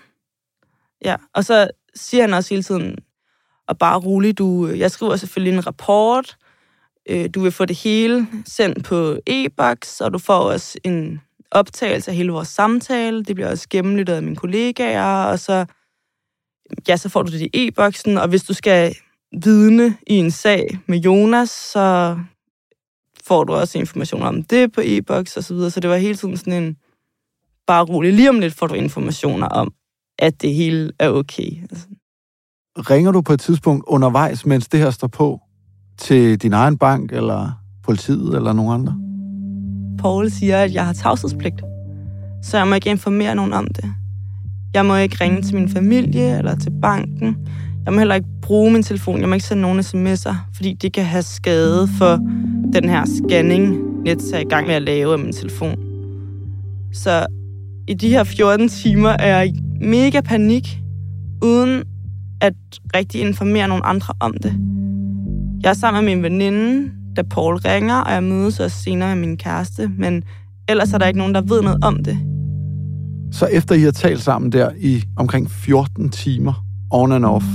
Ja, 1.05 1.15
og 1.33 1.45
så 1.45 1.69
siger 1.95 2.23
han 2.23 2.33
også 2.33 2.49
hele 2.49 2.63
tiden, 2.63 2.97
og 3.67 3.77
bare 3.77 3.99
rolig, 3.99 4.37
du, 4.37 4.67
jeg 4.67 4.91
skriver 4.91 5.15
selvfølgelig 5.15 5.57
en 5.57 5.67
rapport, 5.67 6.37
øh, 7.09 7.29
du 7.35 7.41
vil 7.41 7.51
få 7.51 7.65
det 7.65 7.75
hele 7.75 8.27
sendt 8.45 8.85
på 8.85 9.17
e-boks, 9.27 10.01
og 10.01 10.13
du 10.13 10.19
får 10.19 10.39
også 10.39 10.77
en 10.83 11.21
optagelse 11.51 12.11
af 12.11 12.17
hele 12.17 12.31
vores 12.31 12.47
samtale. 12.47 13.23
Det 13.23 13.35
bliver 13.35 13.49
også 13.49 13.67
gennemlyttet 13.69 14.13
af 14.13 14.23
mine 14.23 14.35
kollegaer, 14.35 15.23
og 15.23 15.39
så, 15.39 15.65
ja, 16.87 16.97
så 16.97 17.09
får 17.09 17.23
du 17.23 17.31
det 17.31 17.41
i 17.41 17.67
e-boksen, 17.67 18.17
og 18.17 18.27
hvis 18.27 18.43
du 18.43 18.53
skal 18.53 18.95
vidne 19.43 19.97
i 20.07 20.13
en 20.13 20.31
sag 20.31 20.79
med 20.87 20.99
Jonas, 20.99 21.49
så 21.49 22.17
får 23.23 23.43
du 23.43 23.53
også 23.53 23.77
information 23.77 24.21
om 24.21 24.43
det 24.43 24.71
på 24.71 24.81
e-boks 24.83 25.37
og 25.37 25.43
så 25.43 25.53
videre. 25.53 25.71
Så 25.71 25.79
det 25.79 25.89
var 25.89 25.95
hele 25.95 26.15
tiden 26.15 26.37
sådan 26.37 26.63
en, 26.63 26.77
bare 27.67 27.83
rolig. 27.83 28.13
Lige 28.13 28.29
om 28.29 28.39
lidt 28.39 28.53
får 28.53 28.67
du 28.67 28.73
informationer 28.73 29.47
om, 29.47 29.73
at 30.19 30.41
det 30.41 30.53
hele 30.53 30.91
er 30.99 31.09
okay. 31.09 31.61
Altså. 31.61 31.87
Ringer 32.77 33.11
du 33.11 33.21
på 33.21 33.33
et 33.33 33.39
tidspunkt 33.39 33.83
undervejs, 33.87 34.45
mens 34.45 34.67
det 34.67 34.79
her 34.79 34.91
står 34.91 35.07
på, 35.07 35.39
til 35.97 36.41
din 36.41 36.53
egen 36.53 36.77
bank, 36.77 37.11
eller 37.11 37.51
politiet, 37.83 38.35
eller 38.35 38.53
nogen 38.53 38.73
andre? 38.73 38.95
Paul 39.99 40.29
siger, 40.29 40.57
at 40.57 40.73
jeg 40.73 40.85
har 40.85 40.93
tavshedspligt. 40.93 41.61
Så 42.43 42.57
jeg 42.57 42.67
må 42.67 42.75
ikke 42.75 42.89
informere 42.89 43.35
nogen 43.35 43.53
om 43.53 43.67
det. 43.67 43.93
Jeg 44.73 44.85
må 44.85 44.95
ikke 44.95 45.17
ringe 45.21 45.41
til 45.41 45.55
min 45.55 45.69
familie 45.69 46.37
eller 46.37 46.55
til 46.55 46.71
banken. 46.81 47.37
Jeg 47.85 47.93
må 47.93 47.99
heller 47.99 48.15
ikke 48.15 48.27
bruge 48.41 48.71
min 48.71 48.83
telefon. 48.83 49.19
Jeg 49.19 49.29
må 49.29 49.33
ikke 49.33 49.47
sende 49.47 49.61
nogen 49.61 49.79
sms'er, 49.79 50.35
fordi 50.55 50.73
det 50.73 50.93
kan 50.93 51.05
have 51.05 51.23
skade 51.23 51.87
for 51.87 52.15
den 52.73 52.89
her 52.89 53.05
scanning, 53.05 53.77
net 54.03 54.33
er 54.33 54.39
i 54.39 54.43
gang 54.43 54.67
med 54.67 54.75
at 54.75 54.81
lave 54.81 55.13
af 55.13 55.19
min 55.19 55.33
telefon. 55.33 55.75
Så 56.93 57.25
i 57.87 57.93
de 57.93 58.09
her 58.09 58.23
14 58.23 58.69
timer 58.69 59.09
er 59.09 59.37
jeg 59.37 59.47
i 59.47 59.59
mega 59.81 60.21
panik, 60.21 60.81
uden 61.43 61.83
at 62.41 62.53
rigtig 62.95 63.21
informere 63.21 63.67
nogen 63.67 63.83
andre 63.85 64.13
om 64.19 64.33
det. 64.43 64.53
Jeg 65.63 65.69
er 65.69 65.73
sammen 65.73 66.05
med 66.05 66.15
min 66.15 66.23
veninde, 66.23 66.91
da 67.15 67.21
Paul 67.21 67.55
ringer, 67.55 67.95
og 67.95 68.13
jeg 68.13 68.23
mødes 68.23 68.59
også 68.59 68.83
senere 68.83 69.15
med 69.15 69.27
min 69.27 69.37
kæreste, 69.37 69.91
men 69.97 70.23
ellers 70.69 70.93
er 70.93 70.97
der 70.97 71.07
ikke 71.07 71.19
nogen, 71.19 71.35
der 71.35 71.41
ved 71.41 71.61
noget 71.61 71.83
om 71.83 72.03
det. 72.03 72.17
Så 73.31 73.45
efter 73.45 73.75
I 73.75 73.81
har 73.81 73.91
talt 73.91 74.21
sammen 74.21 74.51
der 74.51 74.69
i 74.79 75.03
omkring 75.17 75.51
14 75.51 76.09
timer, 76.09 76.65
on 76.91 77.11
and 77.11 77.25
off, 77.25 77.45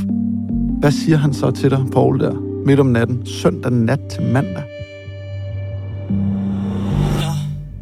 Hvad 0.81 0.91
siger 0.91 1.17
han 1.17 1.33
så 1.33 1.51
til 1.51 1.71
dig, 1.71 1.85
Paul, 1.93 2.21
der 2.21 2.35
midt 2.67 2.81
om 2.81 2.87
natten, 2.87 3.27
søndag 3.27 3.73
nat 3.73 4.01
til 4.11 4.23
mandag? 4.23 4.78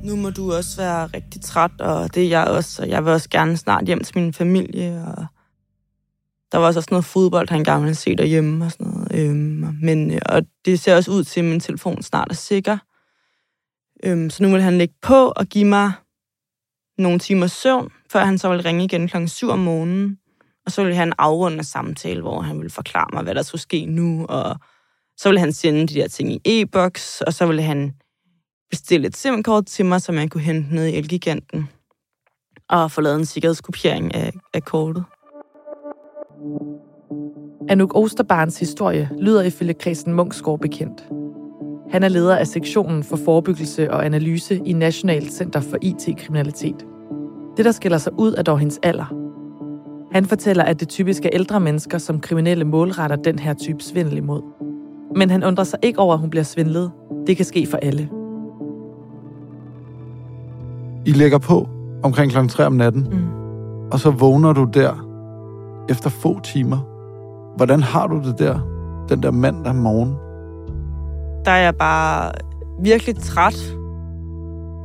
Nu 0.07 0.17
må 0.17 0.31
du 0.31 0.53
også 0.53 0.77
være 0.77 1.07
rigtig 1.07 1.43
træt, 1.43 1.81
og 1.81 2.15
det 2.15 2.25
er 2.25 2.29
jeg 2.29 2.45
også, 2.45 2.83
og 2.83 2.89
jeg 2.89 3.05
vil 3.05 3.13
også 3.13 3.29
gerne 3.29 3.57
snart 3.57 3.85
hjem 3.85 4.05
til 4.05 4.19
min 4.19 4.33
familie, 4.33 5.05
og 5.07 5.27
der 6.53 6.59
var 6.59 6.67
også 6.67 6.81
sådan 6.81 6.95
noget 6.95 7.05
fodbold, 7.05 7.49
han 7.51 7.65
gerne 7.65 7.83
ville 7.83 7.95
se 7.95 8.17
derhjemme 8.17 8.65
og 8.65 8.73
sådan 8.73 8.87
noget. 8.87 9.09
Øhm, 9.15 9.77
men, 9.83 10.11
øh, 10.11 10.21
og 10.27 10.43
det 10.65 10.81
ser 10.81 10.97
også 10.97 11.11
ud 11.11 11.25
til, 11.25 11.41
at 11.41 11.47
min 11.47 11.61
telefon 11.61 12.03
snart 12.03 12.31
er 12.31 12.35
sikker. 12.35 12.79
Øhm, 14.05 14.31
så 14.31 14.43
nu 14.43 14.51
vil 14.51 14.63
han 14.63 14.79
lægge 14.79 14.95
på 15.03 15.33
og 15.37 15.47
give 15.47 15.65
mig 15.65 15.93
nogle 16.99 17.19
timer 17.19 17.47
søvn, 17.47 17.91
før 18.13 18.25
han 18.25 18.39
så 18.39 18.49
vil 18.49 18.63
ringe 18.63 18.85
igen 18.85 19.09
klokken 19.09 19.29
7 19.29 19.49
om 19.49 19.59
morgenen. 19.59 20.19
Og 20.67 20.73
så 20.73 20.85
vil 20.85 20.95
han 20.95 21.13
afrunde 21.19 21.65
samtale, 21.65 22.21
hvor 22.21 22.41
han 22.41 22.61
vil 22.61 22.71
forklare 22.71 23.09
mig, 23.13 23.23
hvad 23.23 23.35
der 23.35 23.43
skulle 23.43 23.63
ske 23.63 23.87
nu, 23.87 24.27
og 24.27 24.57
så 25.17 25.29
vil 25.29 25.39
han 25.39 25.53
sende 25.53 25.87
de 25.87 25.95
der 25.95 26.09
ting 26.09 26.33
i 26.33 26.41
e-boks, 26.45 27.21
og 27.21 27.35
så 27.35 27.47
vil 27.47 27.63
han 27.63 27.95
bestille 28.71 29.07
et 29.07 29.17
SIM-kort 29.17 29.67
til 29.67 29.85
mig, 29.87 30.01
som 30.01 30.15
jeg 30.15 30.31
kunne 30.31 30.43
hente 30.43 30.75
ned 30.75 30.87
i 30.87 30.97
Elgiganten, 30.97 31.69
og 32.69 32.91
få 32.91 33.01
lavet 33.01 33.19
en 33.19 33.27
sikkerhedskopiering 33.27 34.15
af, 34.15 34.33
af 34.55 34.65
kortet. 34.65 35.05
Anouk 37.69 37.97
Osterbarns 37.97 38.59
historie 38.59 39.11
lyder 39.19 39.43
ifølge 39.43 39.75
Christen 39.81 40.13
Munksgaard 40.13 40.61
bekendt. 40.61 41.05
Han 41.91 42.03
er 42.03 42.09
leder 42.09 42.37
af 42.37 42.47
sektionen 42.47 43.05
for 43.05 43.17
forebyggelse 43.17 43.91
og 43.93 44.07
analyse 44.07 44.63
i 44.65 44.73
Nationalt 44.73 45.33
Center 45.33 45.61
for 45.61 45.77
IT-kriminalitet. 45.83 46.87
Det, 47.57 47.65
der 47.65 47.73
skiller 47.73 47.99
sig 47.99 48.13
ud, 48.19 48.35
er 48.35 48.43
dog 48.43 48.59
hendes 48.59 48.79
alder. 48.83 49.15
Han 50.13 50.25
fortæller, 50.27 50.65
at 50.65 50.81
det 50.81 50.89
typisk 50.89 51.25
er 51.25 51.31
ældre 51.33 51.61
mennesker, 51.61 51.99
som 51.99 52.21
kriminelle 52.21 52.65
målretter 52.65 53.17
den 53.17 53.39
her 53.39 53.55
type 53.55 53.83
svindel 53.83 54.17
imod. 54.17 54.43
Men 55.17 55.31
han 55.31 55.45
undrer 55.45 55.65
sig 55.65 55.79
ikke 55.83 55.99
over, 55.99 56.15
at 56.15 56.21
hun 56.21 56.31
bliver 56.31 56.45
svindlet. 56.45 56.93
Det 57.27 57.37
kan 57.37 57.47
ske 57.47 57.67
for 57.67 57.77
alle. 57.77 58.11
I 61.07 61.13
lægger 61.13 61.39
på 61.39 61.69
omkring 62.03 62.31
klokken 62.31 62.49
3 62.49 62.67
om 62.67 62.73
natten, 62.73 63.09
Mm. 63.13 63.19
og 63.93 64.01
så 64.01 64.11
vågner 64.11 64.53
du 64.53 64.65
der 64.65 64.93
efter 65.89 66.11
få 66.11 66.41
timer. 66.41 66.79
Hvordan 67.57 67.83
har 67.83 68.07
du 68.07 68.21
det 68.23 68.39
der, 68.39 68.59
den 69.09 69.23
der 69.23 69.31
mandag 69.31 69.75
morgen? 69.75 70.15
Der 71.45 71.51
er 71.51 71.63
jeg 71.63 71.75
bare 71.75 72.33
virkelig 72.83 73.17
træt 73.17 73.77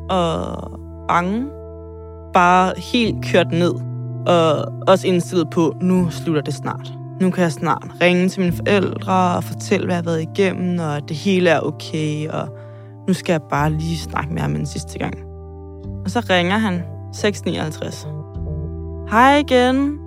og 0.10 0.72
bange. 1.08 1.46
Bare 2.34 2.74
helt 2.94 3.26
kørt 3.32 3.52
ned. 3.52 3.74
Og 4.28 4.74
også 4.88 5.08
indstillet 5.08 5.48
på, 5.50 5.74
nu 5.82 6.10
slutter 6.10 6.42
det 6.42 6.54
snart. 6.54 6.94
Nu 7.22 7.32
kan 7.32 7.44
jeg 7.44 7.52
snart 7.52 7.88
ringe 8.02 8.30
til 8.30 8.40
mine 8.42 8.54
forældre 8.54 9.36
og 9.36 9.44
fortælle, 9.44 9.86
hvad 9.86 9.96
jeg 9.96 10.04
har 10.04 10.12
været 10.12 10.22
igennem, 10.22 10.80
og 10.80 10.98
at 10.98 11.04
det 11.08 11.18
hele 11.18 11.50
er 11.50 11.60
okay, 11.60 12.30
og 12.30 12.48
nu 13.08 13.14
skal 13.14 13.34
jeg 13.34 13.42
bare 13.50 13.70
lige 13.70 13.98
snakke 13.98 14.34
med 14.34 14.42
ham 14.42 14.56
en 14.56 14.66
sidste 14.66 15.00
gang. 15.00 15.14
Og 16.04 16.12
så 16.12 16.20
ringer 16.30 16.58
han 16.58 16.84
659. 17.14 18.08
Hej 19.10 19.38
igen. 19.38 19.98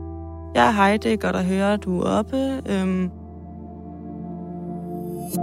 Ja, 0.54 0.72
hej, 0.72 0.96
det 0.96 1.12
er 1.12 1.16
godt 1.16 1.36
at 1.36 1.44
høre, 1.44 1.72
at 1.72 1.84
du 1.84 2.00
er 2.00 2.04
oppe. 2.04 2.62
Øhm, 2.68 3.10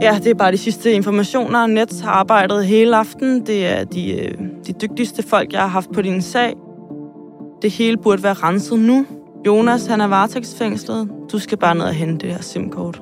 Ja, 0.02 0.20
det 0.24 0.28
er 0.28 0.34
bare 0.34 0.52
de 0.52 0.58
sidste 0.58 0.92
informationer. 0.92 1.66
Nets 1.68 2.00
har 2.00 2.12
arbejdet 2.12 2.66
hele 2.66 2.98
aften. 2.98 3.46
Det 3.46 3.66
er 3.68 3.84
de, 3.84 4.20
øh, 4.20 4.38
de 4.68 4.74
dygtigste 4.74 5.24
folk, 5.24 5.54
jeg 5.54 5.62
har 5.62 5.68
haft 5.68 5.92
på 5.94 6.02
din 6.02 6.22
sag. 6.22 6.54
Det 7.62 7.72
hele 7.72 7.98
burde 7.98 8.24
være 8.24 8.34
renset 8.34 8.80
nu. 8.80 9.06
Jonas, 9.48 9.86
han 9.86 10.02
er 10.02 10.08
varetægtsfængslet. 10.08 11.10
Du 11.32 11.40
skal 11.40 11.58
bare 11.58 11.76
ned 11.76 11.84
og 11.84 11.94
hente 11.94 12.28
det 12.28 12.36
her 12.36 12.42
SIM-kort. 12.42 13.02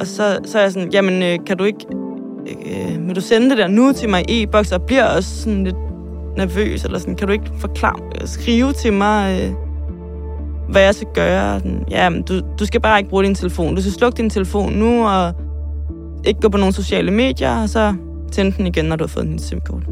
Og 0.00 0.06
så, 0.06 0.38
så 0.44 0.58
er 0.58 0.62
jeg 0.62 0.72
sådan, 0.72 0.92
jamen, 0.92 1.22
øh, 1.22 1.38
kan 1.46 1.56
du 1.56 1.64
ikke... 1.64 1.86
Øh, 2.46 2.96
øh, 2.96 3.06
vil 3.06 3.16
du 3.16 3.20
sende 3.20 3.50
det 3.50 3.58
der 3.58 3.68
nu 3.68 3.92
til 3.92 4.08
mig 4.08 4.30
i 4.30 4.42
e-boks? 4.42 4.72
Og 4.72 4.82
bliver 4.82 5.04
også 5.04 5.42
sådan 5.42 5.64
lidt 5.64 5.76
nervøs, 6.36 6.84
eller 6.84 6.98
sådan, 6.98 7.16
kan 7.16 7.26
du 7.26 7.32
ikke 7.32 7.50
forklare, 7.58 8.26
skrive 8.26 8.72
til 8.72 8.92
mig, 8.92 9.40
øh, 9.42 9.52
hvad 10.70 10.82
jeg 10.82 10.94
skal 10.94 11.08
gøre? 11.14 11.58
Sådan, 11.58 11.84
ja, 11.90 12.08
men 12.08 12.22
du, 12.22 12.40
du 12.58 12.66
skal 12.66 12.80
bare 12.80 12.98
ikke 12.98 13.10
bruge 13.10 13.24
din 13.24 13.34
telefon. 13.34 13.74
Du 13.74 13.80
skal 13.80 13.92
slukke 13.92 14.16
din 14.16 14.30
telefon 14.30 14.72
nu, 14.72 15.08
og 15.08 15.34
ikke 16.24 16.40
gå 16.40 16.48
på 16.48 16.58
nogle 16.58 16.74
sociale 16.74 17.10
medier, 17.10 17.62
og 17.62 17.68
så 17.68 17.94
tænde 18.32 18.56
den 18.56 18.66
igen, 18.66 18.84
når 18.84 18.96
du 18.96 19.04
har 19.04 19.08
fået 19.08 19.26
din 19.26 19.38
SIM-kort. 19.38 19.82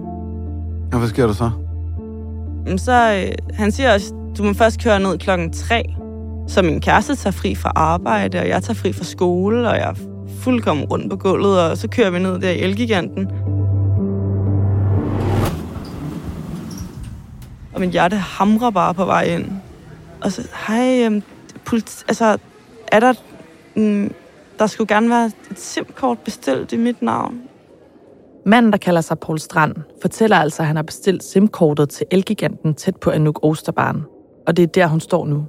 Og 0.92 0.98
hvad 0.98 1.08
sker 1.08 1.26
der 1.26 1.34
så? 1.34 1.50
Jamen, 2.64 2.78
så, 2.78 3.14
øh, 3.14 3.56
han 3.56 3.72
siger 3.72 3.94
også, 3.94 4.14
du 4.38 4.42
må 4.42 4.52
først 4.52 4.82
køre 4.82 5.00
ned 5.00 5.18
klokken 5.18 5.52
3, 5.52 5.84
så 6.48 6.62
min 6.62 6.80
kæreste 6.80 7.16
tager 7.16 7.32
fri 7.32 7.54
fra 7.54 7.72
arbejde, 7.74 8.38
og 8.38 8.48
jeg 8.48 8.62
tager 8.62 8.74
fri 8.74 8.92
fra 8.92 9.04
skole, 9.04 9.68
og 9.68 9.76
jeg 9.76 9.88
er 9.90 9.94
fuldkommen 10.40 10.84
rundt 10.84 11.10
på 11.10 11.16
gulvet, 11.16 11.60
og 11.60 11.78
så 11.78 11.88
kører 11.88 12.10
vi 12.10 12.18
ned 12.18 12.40
der 12.40 12.50
i 12.50 12.58
Elgiganten. 12.58 13.28
Og 17.78 17.80
min 17.80 17.90
hjerte 17.90 18.16
hamrer 18.16 18.70
bare 18.70 18.94
på 18.94 19.04
vej 19.04 19.24
ind. 19.24 19.50
Og 20.20 20.32
så, 20.32 20.48
hej, 20.66 21.04
øhm, 21.04 21.22
politi- 21.64 22.04
altså, 22.08 22.38
er 22.92 23.00
der... 23.00 23.12
Mm, 23.76 24.14
der 24.58 24.66
skulle 24.66 24.94
gerne 24.94 25.10
være 25.10 25.26
et 25.50 25.58
SIM-kort 25.58 26.18
bestilt 26.18 26.72
i 26.72 26.76
mit 26.76 27.02
navn. 27.02 27.40
Manden, 28.46 28.72
der 28.72 28.78
kalder 28.78 29.00
sig 29.00 29.18
Paul 29.18 29.38
Strand, 29.38 29.74
fortæller 30.02 30.36
altså, 30.36 30.62
at 30.62 30.66
han 30.66 30.76
har 30.76 30.82
bestilt 30.82 31.24
SIM-kortet 31.24 31.88
til 31.88 32.06
Elgiganten 32.10 32.74
tæt 32.74 32.96
på 32.96 33.10
Anouk 33.10 33.38
Osterbarn. 33.42 34.02
Og 34.46 34.56
det 34.56 34.62
er 34.62 34.66
der, 34.66 34.86
hun 34.86 35.00
står 35.00 35.26
nu. 35.26 35.46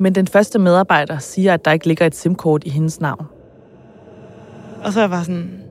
Men 0.00 0.14
den 0.14 0.26
første 0.26 0.58
medarbejder 0.58 1.18
siger, 1.18 1.54
at 1.54 1.64
der 1.64 1.72
ikke 1.72 1.86
ligger 1.86 2.06
et 2.06 2.14
SIM-kort 2.14 2.62
i 2.64 2.70
hendes 2.70 3.00
navn. 3.00 3.26
Og 4.84 4.92
så 4.92 5.00
er 5.00 5.02
jeg 5.02 5.10
bare 5.10 5.24
sådan... 5.24 5.62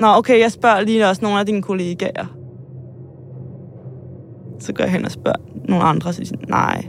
Nå, 0.00 0.06
okay, 0.06 0.40
jeg 0.40 0.52
spørger 0.52 0.80
lige 0.80 1.08
også 1.08 1.22
nogle 1.22 1.40
af 1.40 1.46
dine 1.46 1.62
kollegaer. 1.62 2.39
Så 4.60 4.72
går 4.72 4.84
jeg 4.84 4.92
hen 4.92 5.04
og 5.04 5.10
spørger 5.10 5.38
nogle 5.68 5.84
andre, 5.84 6.12
så 6.12 6.20
de 6.20 6.26
siger 6.26 6.46
nej. 6.48 6.86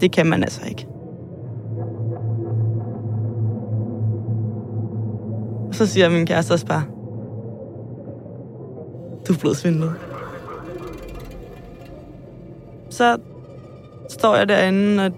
Det 0.00 0.12
kan 0.12 0.26
man 0.26 0.42
altså 0.42 0.60
ikke. 0.68 0.86
Og 5.68 5.74
så 5.74 5.86
siger 5.86 6.08
min 6.08 6.26
kæreste 6.26 6.52
også 6.52 6.66
bare, 6.66 6.82
du 9.28 9.32
er 9.32 9.38
blevet 9.38 9.56
svindlet. 9.56 9.92
Så 12.90 13.16
står 14.08 14.36
jeg 14.36 14.48
derinde 14.48 15.04
og 15.04 15.12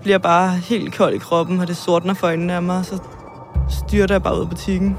bliver 0.00 0.18
bare 0.18 0.50
helt 0.50 0.94
kold 0.94 1.14
i 1.14 1.18
kroppen, 1.18 1.60
og 1.60 1.68
det 1.68 1.76
sortner 1.76 2.14
for 2.14 2.26
øjnene 2.26 2.52
af 2.52 2.62
mig, 2.62 2.78
og 2.78 2.84
så 2.84 2.98
styrter 3.68 4.14
jeg 4.14 4.22
bare 4.22 4.36
ud 4.36 4.40
af 4.40 4.48
butikken. 4.48 4.96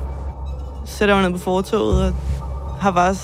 Sætter 0.86 1.16
mig 1.16 1.24
ned 1.24 1.32
på 1.32 1.44
fortoget, 1.44 2.08
og 2.08 2.14
har 2.84 2.92
bare 2.92 3.16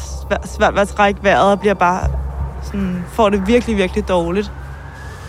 svært, 0.46 0.74
ved 0.74 0.82
at 0.82 0.88
trække 0.88 1.24
vejret, 1.24 1.52
og 1.52 1.60
bliver 1.60 1.74
bare 1.74 2.08
sådan, 2.64 3.06
får 3.12 3.30
det 3.30 3.48
virkelig, 3.48 3.78
virkelig 3.78 4.08
dårligt. 4.08 4.52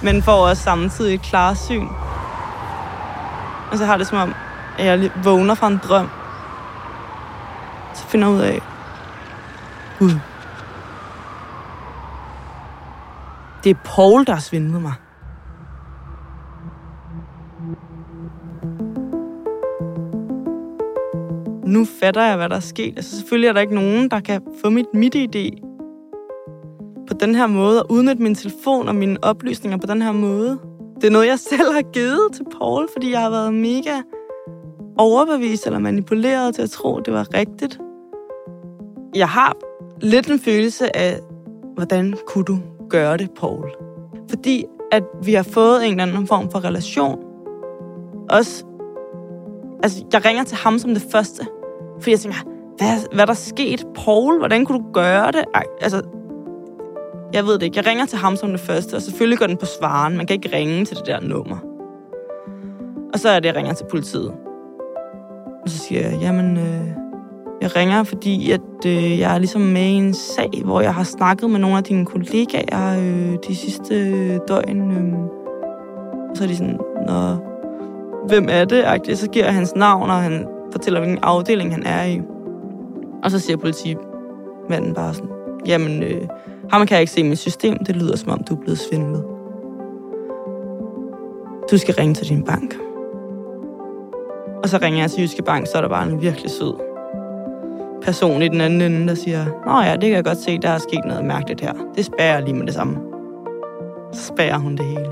Men 0.03 0.23
får 0.23 0.49
også 0.49 0.63
samtidig 0.63 1.15
et 1.15 1.23
klarsyn. 1.23 1.89
Og 3.71 3.79
så 3.79 3.85
har 3.85 3.97
det 3.97 4.07
som 4.07 4.19
om, 4.19 4.35
at 4.79 4.87
jeg 4.87 5.11
vågner 5.25 5.55
fra 5.55 5.67
en 5.67 5.81
drøm. 5.89 6.09
Så 7.95 8.07
finder 8.07 8.29
jeg 8.29 8.37
ud 8.37 8.41
af, 8.41 8.63
Gud, 9.99 10.11
det 13.65 13.71
er 13.71 13.81
Paul, 13.85 14.27
der 14.27 14.33
har 14.33 14.41
svindlet 14.41 14.83
mig. 14.83 14.95
Nu 21.71 21.85
fatter 21.85 22.23
jeg, 22.23 22.37
hvad 22.37 22.49
der 22.49 22.57
er 22.57 22.61
sket. 22.61 22.93
Altså, 22.97 23.17
selvfølgelig 23.17 23.49
er 23.49 23.53
der 23.53 23.61
ikke 23.61 23.75
nogen, 23.75 24.11
der 24.11 24.21
kan 24.21 24.43
få 24.63 24.71
mit 24.71 24.87
midt 24.95 25.15
idé 25.15 25.67
på 27.09 27.15
den 27.21 27.35
her 27.35 27.47
måde, 27.47 27.83
og 27.83 27.91
udnytte 27.91 28.23
min 28.23 28.35
telefon 28.35 28.89
og 28.89 28.95
mine 28.95 29.17
oplysninger 29.23 29.79
på 29.79 29.87
den 29.87 30.03
her 30.03 30.13
måde. 30.13 30.59
Det 31.01 31.07
er 31.07 31.11
noget, 31.11 31.27
jeg 31.27 31.39
selv 31.39 31.73
har 31.73 31.83
givet 31.83 32.33
til 32.33 32.45
Paul, 32.59 32.89
fordi 32.93 33.11
jeg 33.13 33.21
har 33.21 33.31
været 33.31 33.55
mega 33.55 34.03
overbevist 34.99 35.67
eller 35.67 35.79
manipuleret 35.79 36.55
til 36.55 36.63
at 36.63 36.71
tro, 36.71 36.97
at 36.97 37.07
det 37.07 37.15
var 37.15 37.35
rigtigt. 37.35 37.81
Jeg 39.15 39.29
har 39.29 39.57
lidt 40.01 40.31
en 40.31 40.39
følelse 40.39 40.97
af, 40.97 41.19
hvordan 41.75 42.17
kunne 42.27 42.45
du 42.45 42.59
gøre 42.89 43.17
det, 43.17 43.31
Paul? 43.31 43.71
Fordi 44.29 44.65
at 44.93 45.03
vi 45.23 45.35
har 45.35 45.43
fået 45.43 45.87
en 45.87 45.91
eller 45.91 46.03
anden 46.03 46.27
form 46.27 46.51
for 46.51 46.65
relation. 46.65 47.19
Også, 48.31 48.65
altså, 49.83 50.05
jeg 50.13 50.25
ringer 50.25 50.45
til 50.45 50.57
ham 50.57 50.79
som 50.79 50.95
det 50.95 51.07
første, 51.13 51.47
for 52.03 52.11
jeg 52.11 52.21
tænker, 52.21 52.39
hvad, 52.79 53.15
hvad 53.15 53.23
er 53.23 53.27
der 53.27 53.35
sket? 53.35 53.85
Paul, 53.95 54.39
hvordan 54.39 54.65
kunne 54.65 54.79
du 54.79 54.93
gøre 54.93 55.33
det? 55.33 55.45
Ej, 55.55 55.63
altså, 55.81 56.03
jeg 57.33 57.45
ved 57.45 57.55
det 57.55 57.63
ikke. 57.63 57.79
Jeg 57.79 57.87
ringer 57.87 58.07
til 58.07 58.19
ham 58.19 58.37
som 58.37 58.51
det 58.51 58.61
første, 58.61 58.95
og 58.95 59.03
selvfølgelig 59.03 59.39
går 59.39 59.47
den 59.47 59.57
på 59.57 59.67
svaren. 59.67 60.17
Man 60.17 60.27
kan 60.27 60.35
ikke 60.35 60.57
ringe 60.57 60.85
til 60.85 60.97
det 60.97 61.07
der 61.07 61.21
nummer. 61.21 61.57
Og 63.13 63.19
så 63.19 63.29
er 63.29 63.41
det, 63.41 63.47
jeg 63.49 63.57
ringer 63.57 63.73
til 63.73 63.85
politiet. 63.91 64.33
Og 65.63 65.69
så 65.69 65.79
siger 65.79 66.09
jeg, 66.09 66.19
jamen, 66.21 66.57
øh, 66.57 66.87
jeg 67.63 67.77
ringer, 67.77 68.03
fordi 68.03 68.51
at, 68.51 68.87
øh, 68.87 69.19
jeg 69.19 69.35
er 69.35 69.39
ligesom 69.39 69.61
med 69.61 69.83
i 69.83 69.95
en 69.95 70.15
sag, 70.15 70.51
hvor 70.65 70.81
jeg 70.81 70.95
har 70.95 71.03
snakket 71.05 71.51
med 71.51 71.61
nogle 71.61 71.77
af 71.77 71.85
dine 71.85 72.07
kollegaer 72.07 72.99
øh, 73.01 73.37
de 73.49 73.57
sidste 73.57 73.95
øh, 73.95 74.39
døgn. 74.49 74.93
Øh, 74.93 75.19
Og 76.31 76.37
så 76.37 76.45
er 76.45 76.49
de 76.49 76.57
sådan, 76.57 76.79
Nå, 77.07 77.37
hvem 78.29 78.47
er 78.51 78.65
det? 78.65 78.85
Og 78.85 78.99
Så 79.15 79.31
giver 79.31 79.45
jeg 79.45 79.55
hans 79.55 79.75
navn, 79.77 80.11
og 80.11 80.17
han 80.17 80.47
fortæller, 80.73 81.01
hvilken 81.01 81.19
afdeling 81.23 81.73
han 81.73 81.83
er 81.87 82.05
i. 82.05 82.21
Og 83.23 83.31
så 83.31 83.39
siger 83.39 83.57
politimanden 83.57 84.95
bare 84.95 85.15
sådan, 85.15 85.31
jamen, 85.67 86.03
øh, 86.03 86.29
ham 86.73 86.87
kan 86.87 86.95
jeg 86.95 87.01
ikke 87.01 87.13
se 87.13 87.21
i 87.21 87.29
mit 87.29 87.39
system. 87.39 87.85
Det 87.85 87.97
lyder, 87.97 88.17
som 88.17 88.31
om 88.31 88.45
du 88.45 88.55
er 88.55 88.61
blevet 88.61 88.79
svindlet. 88.79 89.25
Du 91.71 91.79
skal 91.79 91.95
ringe 91.95 92.15
til 92.15 92.29
din 92.29 92.43
bank. 92.45 92.77
Og 94.63 94.69
så 94.69 94.79
ringer 94.83 95.01
jeg 95.01 95.11
til 95.11 95.23
Jyske 95.23 95.43
Bank, 95.43 95.67
så 95.67 95.73
er 95.77 95.81
der 95.81 95.89
bare 95.89 96.09
en 96.09 96.23
virkelig 96.23 96.51
sød 96.51 96.75
person 98.03 98.43
i 98.43 98.49
den 98.49 98.61
anden 98.61 98.81
ende, 98.81 99.09
der 99.09 99.15
siger, 99.15 99.45
Nå 99.67 99.81
ja, 99.81 99.93
det 99.93 100.03
kan 100.03 100.13
jeg 100.13 100.25
godt 100.25 100.39
se, 100.39 100.59
der 100.59 100.69
er 100.69 100.79
sket 100.79 101.05
noget 101.05 101.25
mærkeligt 101.25 101.61
her. 101.61 101.73
Det 101.97 102.05
spærer 102.05 102.35
jeg 102.35 102.43
lige 102.43 102.55
med 102.55 102.67
det 102.67 102.75
samme. 102.75 102.99
Så 104.13 104.27
spærer 104.27 104.59
hun 104.59 104.77
det 104.77 104.87
hele. 104.87 105.11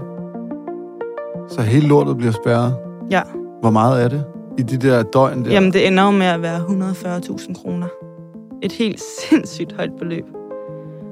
Så 1.49 1.63
hele 1.63 1.89
lortet 1.89 2.17
bliver 2.17 2.33
spærret? 2.33 2.77
Ja. 3.11 3.23
Hvor 3.61 3.71
meget 3.71 4.05
er 4.05 4.09
det 4.09 4.25
i 4.59 4.63
de 4.63 4.77
der 4.77 5.03
døgn 5.03 5.45
der? 5.45 5.51
Jamen, 5.51 5.73
det 5.73 5.87
ender 5.87 6.05
jo 6.05 6.11
med 6.11 6.27
at 6.27 6.43
være 6.43 6.59
140.000 6.59 7.63
kroner. 7.63 7.87
Et 8.63 8.73
helt 8.73 9.01
sindssygt 9.21 9.73
højt 9.73 9.93
beløb. 9.99 10.25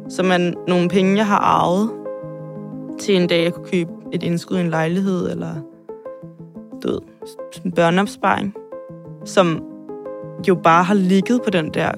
Som 0.08 0.26
man 0.26 0.54
nogle 0.68 0.88
penge, 0.88 1.16
jeg 1.16 1.26
har 1.26 1.38
arvet 1.38 1.90
til 2.98 3.16
en 3.16 3.26
dag, 3.26 3.44
jeg 3.44 3.52
kunne 3.52 3.66
købe 3.66 3.90
et 4.12 4.22
indskud 4.22 4.56
i 4.56 4.60
en 4.60 4.70
lejlighed, 4.70 5.30
eller 5.30 5.54
død, 6.82 7.00
en 7.64 7.72
børneopsparing, 7.72 8.54
som 9.24 9.62
jo 10.48 10.54
bare 10.54 10.84
har 10.84 10.94
ligget 10.94 11.40
på 11.44 11.50
den 11.50 11.74
der 11.74 11.90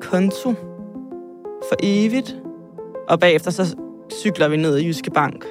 konto 0.00 0.54
for 1.68 1.76
evigt. 1.82 2.36
Og 3.08 3.20
bagefter 3.20 3.50
så 3.50 3.76
cykler 4.12 4.48
vi 4.48 4.56
ned 4.56 4.78
i 4.78 4.86
Jyske 4.86 5.10
Bank 5.10 5.44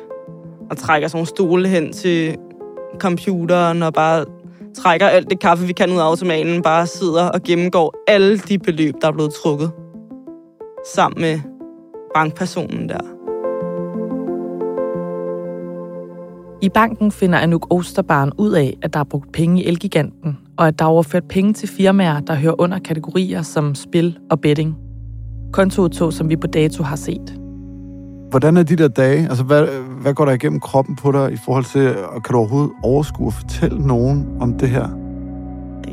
og 0.70 0.78
trækker 0.78 1.08
sådan 1.08 1.18
nogle 1.18 1.28
stole 1.28 1.68
hen 1.68 1.94
til 1.94 2.38
computeren 3.00 3.84
og 3.84 3.94
bare 3.94 4.26
trækker 4.78 5.08
alt 5.08 5.30
det 5.30 5.40
kaffe, 5.40 5.68
vi 5.68 5.74
kan 5.74 5.92
ud 5.92 5.98
af 5.98 6.06
automaten, 6.06 6.62
bare 6.62 6.88
sidder 6.88 7.30
og 7.30 7.42
gennemgår 7.44 7.96
alle 8.08 8.38
de 8.38 8.60
beløb, 8.60 8.94
der 9.02 9.08
er 9.08 9.12
blevet 9.12 9.34
trukket 9.44 9.72
sammen 10.96 11.22
med 11.22 11.40
bankpersonen 12.16 12.90
der. 12.90 13.00
I 16.64 16.70
banken 16.70 17.12
finder 17.12 17.40
Anouk 17.40 17.74
Osterbarn 17.74 18.32
ud 18.38 18.52
af, 18.52 18.78
at 18.82 18.94
der 18.94 19.00
er 19.00 19.04
brugt 19.04 19.32
penge 19.32 19.64
i 19.64 19.68
Elgiganten, 19.68 20.38
og 20.58 20.68
at 20.68 20.80
der 20.80 20.86
er 20.86 20.90
overført 20.90 21.28
penge 21.30 21.54
til 21.54 21.70
firmaer, 21.70 22.20
der 22.20 22.36
hører 22.36 22.62
under 22.62 22.80
kategorier 22.80 23.42
som 23.42 23.76
spil 23.76 24.18
og 24.32 24.42
betting. 24.42 24.78
Kontoudtog, 25.54 26.14
som 26.14 26.30
vi 26.30 26.36
på 26.36 26.48
dato 26.48 26.84
har 26.84 26.96
set. 26.96 27.40
Hvordan 28.30 28.58
er 28.58 28.64
de 28.64 28.76
der 28.76 28.88
dage? 28.88 29.28
Altså, 29.30 29.44
hvad, 29.44 29.68
hvad 30.02 30.14
går 30.14 30.26
der 30.26 30.32
igennem 30.32 30.60
kroppen 30.60 30.96
på 30.96 31.12
dig 31.12 31.32
i 31.32 31.38
forhold 31.38 31.66
til, 31.66 31.96
og 32.04 32.24
kan 32.24 32.34
du 32.34 32.38
overhovedet 32.38 32.72
overskue 32.84 33.28
og 33.28 33.34
fortælle 33.34 33.88
nogen 33.88 34.28
om 34.40 34.54
det 34.54 34.70
her? 34.70 34.88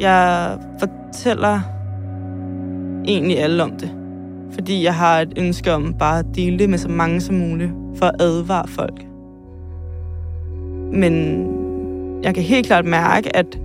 Jeg 0.00 0.58
fortæller 0.78 1.60
egentlig 3.04 3.38
alle 3.38 3.62
om 3.62 3.70
det. 3.70 3.90
Fordi 4.52 4.84
jeg 4.84 4.94
har 4.94 5.20
et 5.20 5.32
ønske 5.36 5.72
om 5.72 5.94
bare 5.98 6.18
at 6.18 6.26
dele 6.34 6.58
det 6.58 6.70
med 6.70 6.78
så 6.78 6.88
mange 6.88 7.20
som 7.20 7.34
muligt, 7.34 7.72
for 7.96 8.06
at 8.06 8.14
advare 8.20 8.68
folk. 8.68 9.06
Men 10.92 11.46
jeg 12.22 12.34
kan 12.34 12.42
helt 12.42 12.66
klart 12.66 12.84
mærke, 12.84 13.36
at 13.36 13.58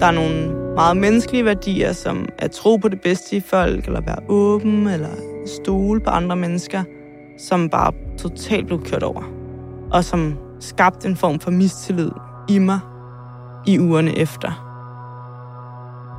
der 0.00 0.06
er 0.06 0.12
nogle 0.12 0.54
meget 0.74 0.96
menneskelige 0.96 1.44
værdier, 1.44 1.92
som 1.92 2.28
at 2.38 2.50
tro 2.50 2.76
på 2.76 2.88
det 2.88 3.00
bedste 3.00 3.36
i 3.36 3.40
folk, 3.40 3.86
eller 3.86 4.00
være 4.00 4.18
åben, 4.28 4.86
eller 4.86 5.08
stole 5.46 6.00
på 6.00 6.10
andre 6.10 6.36
mennesker, 6.36 6.82
som 7.38 7.68
bare 7.68 7.92
totalt 8.18 8.66
blev 8.66 8.84
kørt 8.84 9.02
over. 9.02 9.37
Og 9.90 10.04
som 10.04 10.36
skabte 10.60 11.08
en 11.08 11.16
form 11.16 11.40
for 11.40 11.50
mistillid 11.50 12.10
i 12.48 12.58
mig 12.58 12.80
i 13.66 13.78
ugerne 13.78 14.18
efter. 14.18 14.64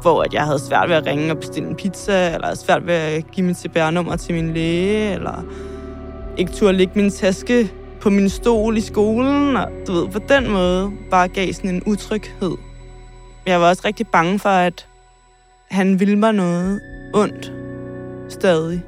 Hvor 0.02 0.24
at 0.24 0.34
jeg 0.34 0.44
havde 0.44 0.60
svært 0.60 0.90
ved 0.90 0.96
at 0.96 1.06
ringe 1.06 1.32
og 1.32 1.38
bestille 1.38 1.70
en 1.70 1.76
pizza, 1.76 2.34
eller 2.34 2.56
svært 2.56 2.88
ved 2.88 2.94
at 2.94 3.32
give 3.32 3.48
mit 3.48 3.58
CPR-nummer 3.58 4.16
til 4.16 4.36
min 4.36 4.54
læge, 4.54 5.14
eller 5.14 5.44
ikke 6.38 6.52
turde 6.52 6.74
lægge 6.74 6.94
min 6.96 7.10
taske 7.10 7.72
på 8.02 8.10
min 8.10 8.30
stol 8.30 8.78
i 8.78 8.82
skolen, 8.82 9.58
og 9.58 9.68
du 9.88 9.94
ved, 9.94 10.08
på 10.08 10.20
den 10.30 10.52
måde 10.52 10.92
bare 11.12 11.28
gav 11.28 11.54
sådan 11.54 11.70
en 11.70 11.84
utryghed. 11.86 12.58
Jeg 13.46 13.62
var 13.62 13.70
også 13.70 13.82
rigtig 13.86 14.08
bange 14.08 14.40
for, 14.40 14.50
at 14.50 14.88
han 15.72 16.00
ville 16.00 16.16
mig 16.16 16.34
noget 16.34 16.82
ondt 17.14 17.54
stadig. 18.30 18.84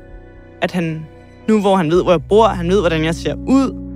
At 0.62 0.72
han, 0.72 1.06
nu 1.48 1.62
hvor 1.62 1.76
han 1.76 1.92
ved, 1.92 2.04
hvor 2.04 2.12
jeg 2.12 2.24
bor, 2.30 2.48
han 2.48 2.70
ved, 2.70 2.80
hvordan 2.80 3.04
jeg 3.04 3.16
ser 3.16 3.36
ud, 3.36 3.91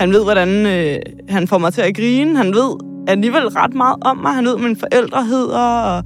han 0.00 0.12
ved, 0.12 0.24
hvordan 0.24 0.66
øh, 0.66 0.98
han 1.28 1.48
får 1.48 1.58
mig 1.58 1.72
til 1.72 1.80
at 1.80 1.96
grine, 1.96 2.36
han 2.36 2.46
ved 2.46 2.76
alligevel 3.08 3.48
ret 3.48 3.74
meget 3.74 3.96
om 4.02 4.16
mig, 4.16 4.34
han 4.34 4.44
ved, 4.44 4.56
hvad 4.56 4.68
mine 4.68 4.80
forældre 4.80 5.24
hedder, 5.24 5.80
og 5.80 6.04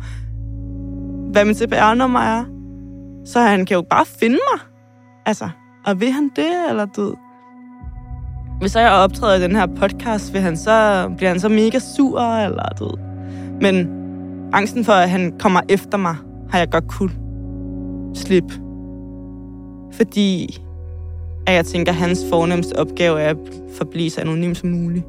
hvad 1.32 1.44
min 1.44 1.54
CPR-nummer 1.54 2.20
er. 2.20 2.44
Så 3.26 3.40
han 3.40 3.66
kan 3.66 3.74
jo 3.74 3.82
bare 3.90 4.06
finde 4.06 4.38
mig. 4.52 4.60
Altså, 5.26 5.48
og 5.86 6.00
vil 6.00 6.12
han 6.12 6.30
det, 6.36 6.52
eller 6.68 6.86
du 6.86 7.14
hvis 8.60 8.72
så 8.72 8.80
jeg 8.80 8.90
optræder 8.90 9.34
i 9.34 9.42
den 9.42 9.56
her 9.56 9.66
podcast, 9.66 10.32
vil 10.32 10.40
han 10.40 10.56
så, 10.56 11.08
bliver 11.16 11.30
han 11.30 11.40
så 11.40 11.48
mega 11.48 11.78
sur, 11.78 12.20
eller 12.20 12.68
du. 12.78 12.90
Men 13.60 13.88
angsten 14.52 14.84
for, 14.84 14.92
at 14.92 15.10
han 15.10 15.32
kommer 15.38 15.60
efter 15.68 15.98
mig, 15.98 16.16
har 16.50 16.58
jeg 16.58 16.70
godt 16.70 16.88
kunne 16.88 17.10
slippe. 18.14 18.54
Fordi 19.92 20.58
at 21.46 21.54
jeg 21.54 21.64
tænker, 21.66 21.92
at 21.92 21.98
hans 21.98 22.24
fornemmeste 22.30 22.78
opgave 22.78 23.20
er 23.20 23.30
at 23.30 23.36
forblive 23.76 24.10
så 24.10 24.20
anonym 24.20 24.54
som 24.54 24.68
muligt. 24.68 25.04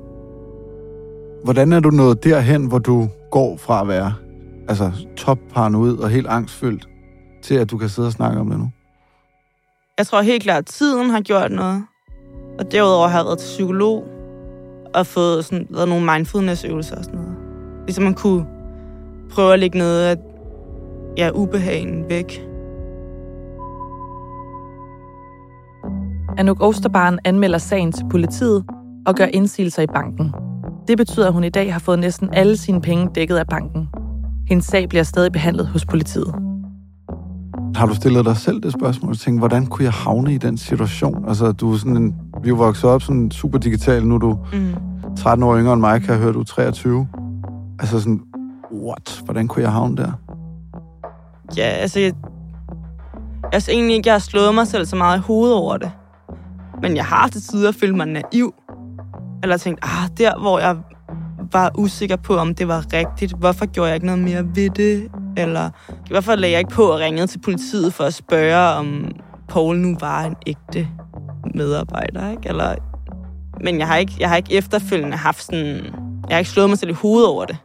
Hvordan 1.43 1.73
er 1.73 1.79
du 1.79 1.89
nået 1.89 2.23
derhen, 2.23 2.65
hvor 2.65 2.79
du 2.79 3.07
går 3.31 3.57
fra 3.57 3.81
at 3.81 3.87
være 3.87 4.13
altså, 4.69 4.91
topparanoid 5.17 5.97
og 5.97 6.09
helt 6.09 6.27
angstfyldt, 6.27 6.87
til 7.43 7.55
at 7.55 7.71
du 7.71 7.77
kan 7.77 7.89
sidde 7.89 8.07
og 8.07 8.11
snakke 8.11 8.39
om 8.39 8.49
det 8.49 8.59
nu? 8.59 8.69
Jeg 9.97 10.07
tror 10.07 10.21
helt 10.21 10.43
klart, 10.43 10.57
at 10.57 10.65
tiden 10.65 11.09
har 11.09 11.21
gjort 11.21 11.51
noget. 11.51 11.83
Og 12.59 12.71
derudover 12.71 13.07
har 13.07 13.19
jeg 13.19 13.25
været 13.25 13.39
til 13.39 13.45
psykolog 13.45 14.03
og 14.95 15.07
fået 15.07 15.45
sådan, 15.45 15.67
lavet 15.69 15.89
nogle 15.89 16.05
mindfulness-øvelser 16.13 16.95
og 16.95 17.03
sådan 17.03 17.19
noget. 17.19 17.35
Ligesom 17.85 18.03
man 18.03 18.13
kunne 18.13 18.45
prøve 19.31 19.53
at 19.53 19.59
lægge 19.59 19.77
noget 19.77 20.03
af 20.03 20.15
ja, 21.17 21.29
ubehagen 21.33 22.09
væk. 22.09 22.47
Anouk 26.37 26.61
Osterbarn 26.61 27.19
anmelder 27.25 27.57
sagen 27.57 27.91
til 27.91 28.05
politiet 28.09 28.65
og 29.05 29.15
gør 29.15 29.25
indsigelser 29.25 29.81
i 29.81 29.87
banken. 29.87 30.33
Det 30.87 30.97
betyder, 30.97 31.27
at 31.27 31.33
hun 31.33 31.43
i 31.43 31.49
dag 31.49 31.73
har 31.73 31.79
fået 31.79 31.99
næsten 31.99 32.29
alle 32.33 32.57
sine 32.57 32.81
penge 32.81 33.09
dækket 33.15 33.37
af 33.37 33.47
banken. 33.47 33.87
Hendes 34.47 34.65
sag 34.65 34.89
bliver 34.89 35.03
stadig 35.03 35.31
behandlet 35.31 35.67
hos 35.67 35.85
politiet. 35.85 36.35
Har 37.75 37.85
du 37.85 37.95
stillet 37.95 38.25
dig 38.25 38.37
selv 38.37 38.61
det 38.63 38.73
spørgsmål 38.73 39.11
og 39.11 39.17
tænkt, 39.17 39.41
hvordan 39.41 39.65
kunne 39.65 39.85
jeg 39.85 39.93
havne 39.93 40.33
i 40.33 40.37
den 40.37 40.57
situation? 40.57 41.25
Altså, 41.27 41.51
du 41.51 41.73
er 41.73 41.77
sådan 41.77 41.97
en, 41.97 42.15
vi 42.43 42.47
er 42.47 42.49
jo 42.49 42.55
vokset 42.55 42.89
op 42.89 43.01
sådan 43.01 43.31
super 43.31 43.57
digital, 43.57 44.07
nu 44.07 44.15
er 44.15 44.19
du 44.19 44.39
mm. 44.53 44.73
13 45.17 45.43
år 45.43 45.57
yngre 45.57 45.73
end 45.73 45.81
mig, 45.81 46.01
kan 46.01 46.09
jeg 46.09 46.19
høre, 46.19 46.33
du 46.33 46.39
er 46.39 46.43
23. 46.43 47.07
Altså 47.79 47.99
sådan, 47.99 48.21
what? 48.71 49.21
Hvordan 49.25 49.47
kunne 49.47 49.63
jeg 49.63 49.71
havne 49.71 49.97
der? 49.97 50.11
Ja, 51.57 51.63
altså, 51.63 51.99
jeg, 51.99 52.13
jeg 53.53 53.61
synes 53.61 53.75
egentlig 53.75 53.95
ikke, 53.95 54.07
jeg 54.07 54.13
har 54.13 54.19
slået 54.19 54.55
mig 54.55 54.67
selv 54.67 54.85
så 54.85 54.95
meget 54.95 55.17
i 55.17 55.21
hovedet 55.21 55.55
over 55.55 55.77
det. 55.77 55.91
Men 56.81 56.95
jeg 56.95 57.05
har 57.05 57.27
til 57.27 57.41
tider 57.41 57.71
følt 57.71 57.95
mig 57.95 58.07
naiv. 58.07 58.53
Eller 59.43 59.57
tænkt, 59.57 59.79
ah, 59.83 60.09
der 60.17 60.39
hvor 60.39 60.59
jeg 60.59 60.77
var 61.51 61.71
usikker 61.77 62.15
på, 62.15 62.37
om 62.37 62.55
det 62.55 62.67
var 62.67 62.93
rigtigt. 62.93 63.33
Hvorfor 63.33 63.65
gjorde 63.65 63.87
jeg 63.87 63.95
ikke 63.95 64.05
noget 64.05 64.21
mere 64.21 64.45
ved 64.55 64.69
det? 64.69 65.11
Eller 65.37 65.69
hvorfor 66.09 66.35
lagde 66.35 66.51
jeg 66.51 66.59
ikke 66.59 66.71
på 66.71 66.83
og 66.83 66.99
ringede 66.99 67.27
til 67.27 67.39
politiet 67.39 67.93
for 67.93 68.03
at 68.03 68.13
spørge, 68.13 68.79
om 68.79 69.11
Paul 69.47 69.77
nu 69.77 69.97
var 69.99 70.23
en 70.23 70.35
ægte 70.47 70.87
medarbejder, 71.55 72.31
ikke? 72.31 72.49
Eller, 72.49 72.75
men 73.63 73.79
jeg 73.79 73.87
har 73.87 73.97
ikke, 73.97 74.13
jeg 74.19 74.29
har 74.29 74.35
ikke 74.35 74.53
efterfølgende 74.53 75.17
haft 75.17 75.43
sådan... 75.43 75.85
Jeg 76.29 76.35
har 76.35 76.39
ikke 76.39 76.51
slået 76.51 76.69
mig 76.69 76.77
selv 76.77 76.91
i 76.91 76.93
hovedet 76.93 77.29
over 77.29 77.45
det. 77.45 77.57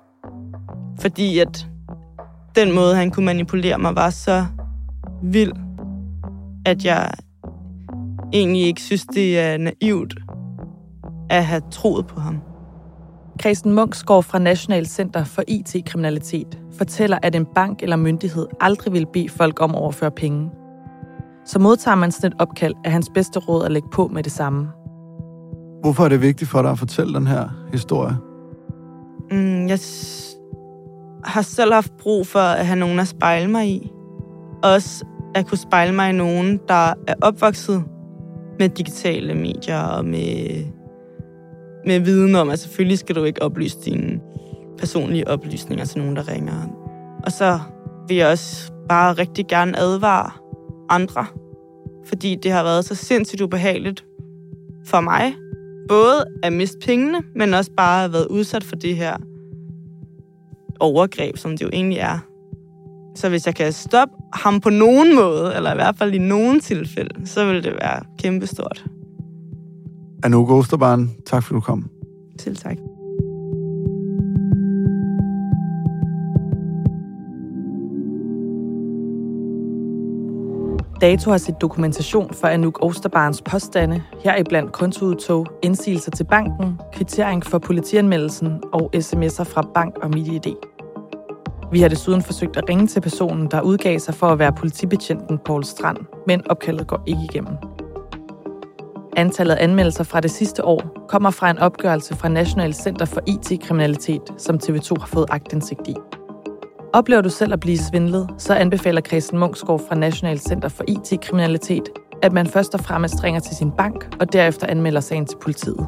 Fordi 1.00 1.38
at 1.38 1.66
den 2.56 2.72
måde, 2.74 2.96
han 2.96 3.10
kunne 3.10 3.26
manipulere 3.26 3.78
mig, 3.78 3.96
var 3.96 4.10
så 4.10 4.46
vild, 5.22 5.52
at 6.66 6.84
jeg 6.84 7.10
egentlig 8.32 8.62
ikke 8.62 8.82
synes, 8.82 9.04
det 9.14 9.38
er 9.38 9.58
naivt 9.58 10.14
at 11.30 11.44
have 11.44 11.62
troet 11.70 12.06
på 12.06 12.20
ham. 12.20 12.40
Christen 13.40 13.72
Munksgaard 13.72 14.22
fra 14.22 14.38
National 14.38 14.86
Center 14.86 15.24
for 15.24 15.42
IT-kriminalitet 15.48 16.58
fortæller, 16.78 17.18
at 17.22 17.34
en 17.34 17.46
bank 17.54 17.82
eller 17.82 17.96
myndighed 17.96 18.46
aldrig 18.60 18.92
vil 18.92 19.06
bede 19.12 19.28
folk 19.28 19.62
om 19.62 19.70
at 19.70 19.80
overføre 19.80 20.10
penge. 20.10 20.50
Så 21.46 21.58
modtager 21.58 21.94
man 21.94 22.12
sådan 22.12 22.32
et 22.32 22.40
opkald, 22.40 22.74
af 22.84 22.92
hans 22.92 23.10
bedste 23.14 23.38
råd 23.38 23.64
at 23.64 23.72
lægge 23.72 23.88
på 23.92 24.08
med 24.08 24.22
det 24.22 24.32
samme. 24.32 24.68
Hvorfor 25.82 26.04
er 26.04 26.08
det 26.08 26.22
vigtigt 26.22 26.50
for 26.50 26.62
dig 26.62 26.70
at 26.70 26.78
fortælle 26.78 27.14
den 27.14 27.26
her 27.26 27.48
historie? 27.72 28.16
Mm, 29.30 29.66
jeg 29.66 29.78
har 31.24 31.42
selv 31.42 31.72
haft 31.72 31.92
brug 31.96 32.26
for 32.26 32.38
at 32.38 32.66
have 32.66 32.78
nogen 32.78 32.98
at 32.98 33.08
spejle 33.08 33.50
mig 33.50 33.68
i. 33.68 33.90
Også 34.62 35.04
at 35.34 35.46
kunne 35.46 35.58
spejle 35.58 35.94
mig 35.94 36.10
i 36.10 36.16
nogen, 36.16 36.60
der 36.68 36.92
er 37.06 37.14
opvokset 37.22 37.84
med 38.60 38.68
digitale 38.68 39.34
medier 39.34 39.80
og 39.80 40.04
med 40.04 40.64
med 41.86 42.00
viden 42.00 42.34
om, 42.34 42.50
at 42.50 42.58
selvfølgelig 42.58 42.98
skal 42.98 43.16
du 43.16 43.24
ikke 43.24 43.42
oplyse 43.42 43.78
dine 43.84 44.20
personlige 44.78 45.28
oplysninger 45.28 45.84
til 45.84 45.98
nogen, 45.98 46.16
der 46.16 46.28
ringer. 46.28 46.54
Og 47.24 47.32
så 47.32 47.60
vil 48.08 48.16
jeg 48.16 48.28
også 48.28 48.72
bare 48.88 49.12
rigtig 49.12 49.46
gerne 49.46 49.78
advare 49.78 50.30
andre, 50.88 51.26
fordi 52.06 52.36
det 52.42 52.52
har 52.52 52.62
været 52.62 52.84
så 52.84 52.94
sindssygt 52.94 53.40
ubehageligt 53.40 54.04
for 54.86 55.00
mig, 55.00 55.34
både 55.88 56.24
at 56.42 56.52
miste 56.52 56.78
pengene, 56.86 57.22
men 57.36 57.54
også 57.54 57.70
bare 57.76 57.94
at 57.94 58.00
have 58.00 58.12
været 58.12 58.26
udsat 58.26 58.64
for 58.64 58.76
det 58.76 58.96
her 58.96 59.16
overgreb, 60.80 61.36
som 61.36 61.50
det 61.50 61.62
jo 61.62 61.70
egentlig 61.72 61.98
er. 61.98 62.29
Så 63.14 63.28
hvis 63.28 63.46
jeg 63.46 63.54
kan 63.54 63.72
stoppe 63.72 64.14
ham 64.32 64.60
på 64.60 64.70
nogen 64.70 65.16
måde, 65.16 65.54
eller 65.56 65.72
i 65.72 65.74
hvert 65.74 65.96
fald 65.96 66.14
i 66.14 66.18
nogen 66.18 66.60
tilfælde, 66.60 67.26
så 67.26 67.46
vil 67.46 67.64
det 67.64 67.72
være 67.72 68.02
kæmpestort. 68.18 68.84
Anouk 70.22 70.50
Osterbarn, 70.50 71.10
tak 71.26 71.42
fordi 71.42 71.54
du 71.54 71.60
kom. 71.60 71.90
Til 72.38 72.56
tak. 72.56 72.76
Dato 81.00 81.30
har 81.30 81.38
set 81.38 81.60
dokumentation 81.60 82.34
for 82.34 82.46
Anouk 82.46 82.84
Osterbarns 82.84 83.42
påstande, 83.42 84.02
heriblandt 84.24 84.72
kontoudtog, 84.72 85.46
indsigelser 85.62 86.10
til 86.10 86.24
banken, 86.24 86.78
kvittering 86.92 87.44
for 87.44 87.58
politianmeldelsen 87.58 88.60
og 88.72 88.90
sms'er 88.94 89.44
fra 89.44 89.62
bank 89.74 89.98
og 90.02 90.10
MitID. 90.10 90.69
Vi 91.72 91.80
har 91.80 91.88
desuden 91.88 92.22
forsøgt 92.22 92.56
at 92.56 92.68
ringe 92.68 92.86
til 92.86 93.00
personen, 93.00 93.46
der 93.50 93.60
udgav 93.60 93.98
sig 93.98 94.14
for 94.14 94.26
at 94.26 94.38
være 94.38 94.52
politibetjenten 94.52 95.38
Paul 95.38 95.64
Strand, 95.64 95.96
men 96.26 96.50
opkaldet 96.50 96.86
går 96.86 97.02
ikke 97.06 97.20
igennem. 97.32 97.56
Antallet 99.16 99.54
af 99.54 99.64
anmeldelser 99.64 100.04
fra 100.04 100.20
det 100.20 100.30
sidste 100.30 100.64
år 100.64 101.06
kommer 101.08 101.30
fra 101.30 101.50
en 101.50 101.58
opgørelse 101.58 102.16
fra 102.16 102.28
National 102.28 102.74
Center 102.74 103.04
for 103.04 103.20
IT-kriminalitet, 103.26 104.22
som 104.38 104.60
TV2 104.64 105.00
har 105.00 105.06
fået 105.06 105.26
agtindsigt 105.30 105.88
i. 105.88 105.94
Oplever 106.92 107.20
du 107.20 107.28
selv 107.28 107.52
at 107.52 107.60
blive 107.60 107.78
svindlet, 107.78 108.28
så 108.38 108.54
anbefaler 108.54 109.00
Christen 109.00 109.38
Munksgaard 109.38 109.80
fra 109.88 109.94
National 109.94 110.38
Center 110.38 110.68
for 110.68 110.84
IT-kriminalitet, 110.88 111.88
at 112.22 112.32
man 112.32 112.46
først 112.46 112.74
og 112.74 112.80
fremmest 112.80 113.24
ringer 113.24 113.40
til 113.40 113.56
sin 113.56 113.70
bank 113.70 114.16
og 114.20 114.32
derefter 114.32 114.66
anmelder 114.66 115.00
sagen 115.00 115.26
til 115.26 115.36
politiet. 115.42 115.86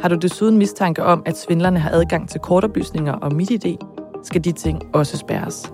Har 0.00 0.08
du 0.08 0.14
desuden 0.14 0.58
mistanke 0.58 1.04
om, 1.04 1.22
at 1.26 1.38
svindlerne 1.38 1.78
har 1.78 1.90
adgang 1.90 2.28
til 2.28 2.40
kortoplysninger 2.40 3.12
og 3.12 3.34
MitID, 3.34 3.76
skal 4.22 4.44
de 4.44 4.52
ting 4.52 4.82
også 4.94 5.16
spærres. 5.18 5.72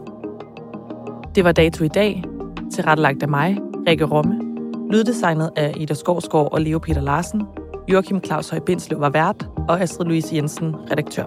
Det 1.34 1.44
var 1.44 1.52
dato 1.52 1.84
i 1.84 1.88
dag, 1.88 2.24
tilrettelagt 2.72 3.22
af 3.22 3.28
mig, 3.28 3.58
Rikke 3.88 4.04
Romme, 4.04 4.40
lyddesignet 4.92 5.50
af 5.56 5.74
Ida 5.76 5.94
Skovsgaard 5.94 6.52
og 6.52 6.61
Leo 6.61 6.78
Peter 6.78 7.00
Larsen, 7.00 7.42
Joachim 7.88 8.24
Claus 8.24 8.48
Høj 8.48 8.61
Bindslev 8.61 9.00
var 9.00 9.11
vært, 9.11 9.48
og 9.68 9.80
Astrid 9.80 10.06
Louise 10.06 10.34
Jensen, 10.37 10.74
redaktør. 10.90 11.24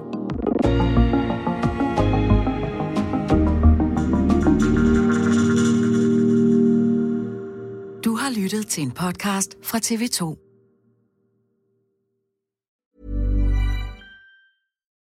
Du 8.06 8.16
har 8.16 8.42
lyttet 8.42 8.68
til 8.68 8.84
en 8.84 8.92
podcast 8.92 9.58
fra 9.64 9.78
TV2. 9.78 10.51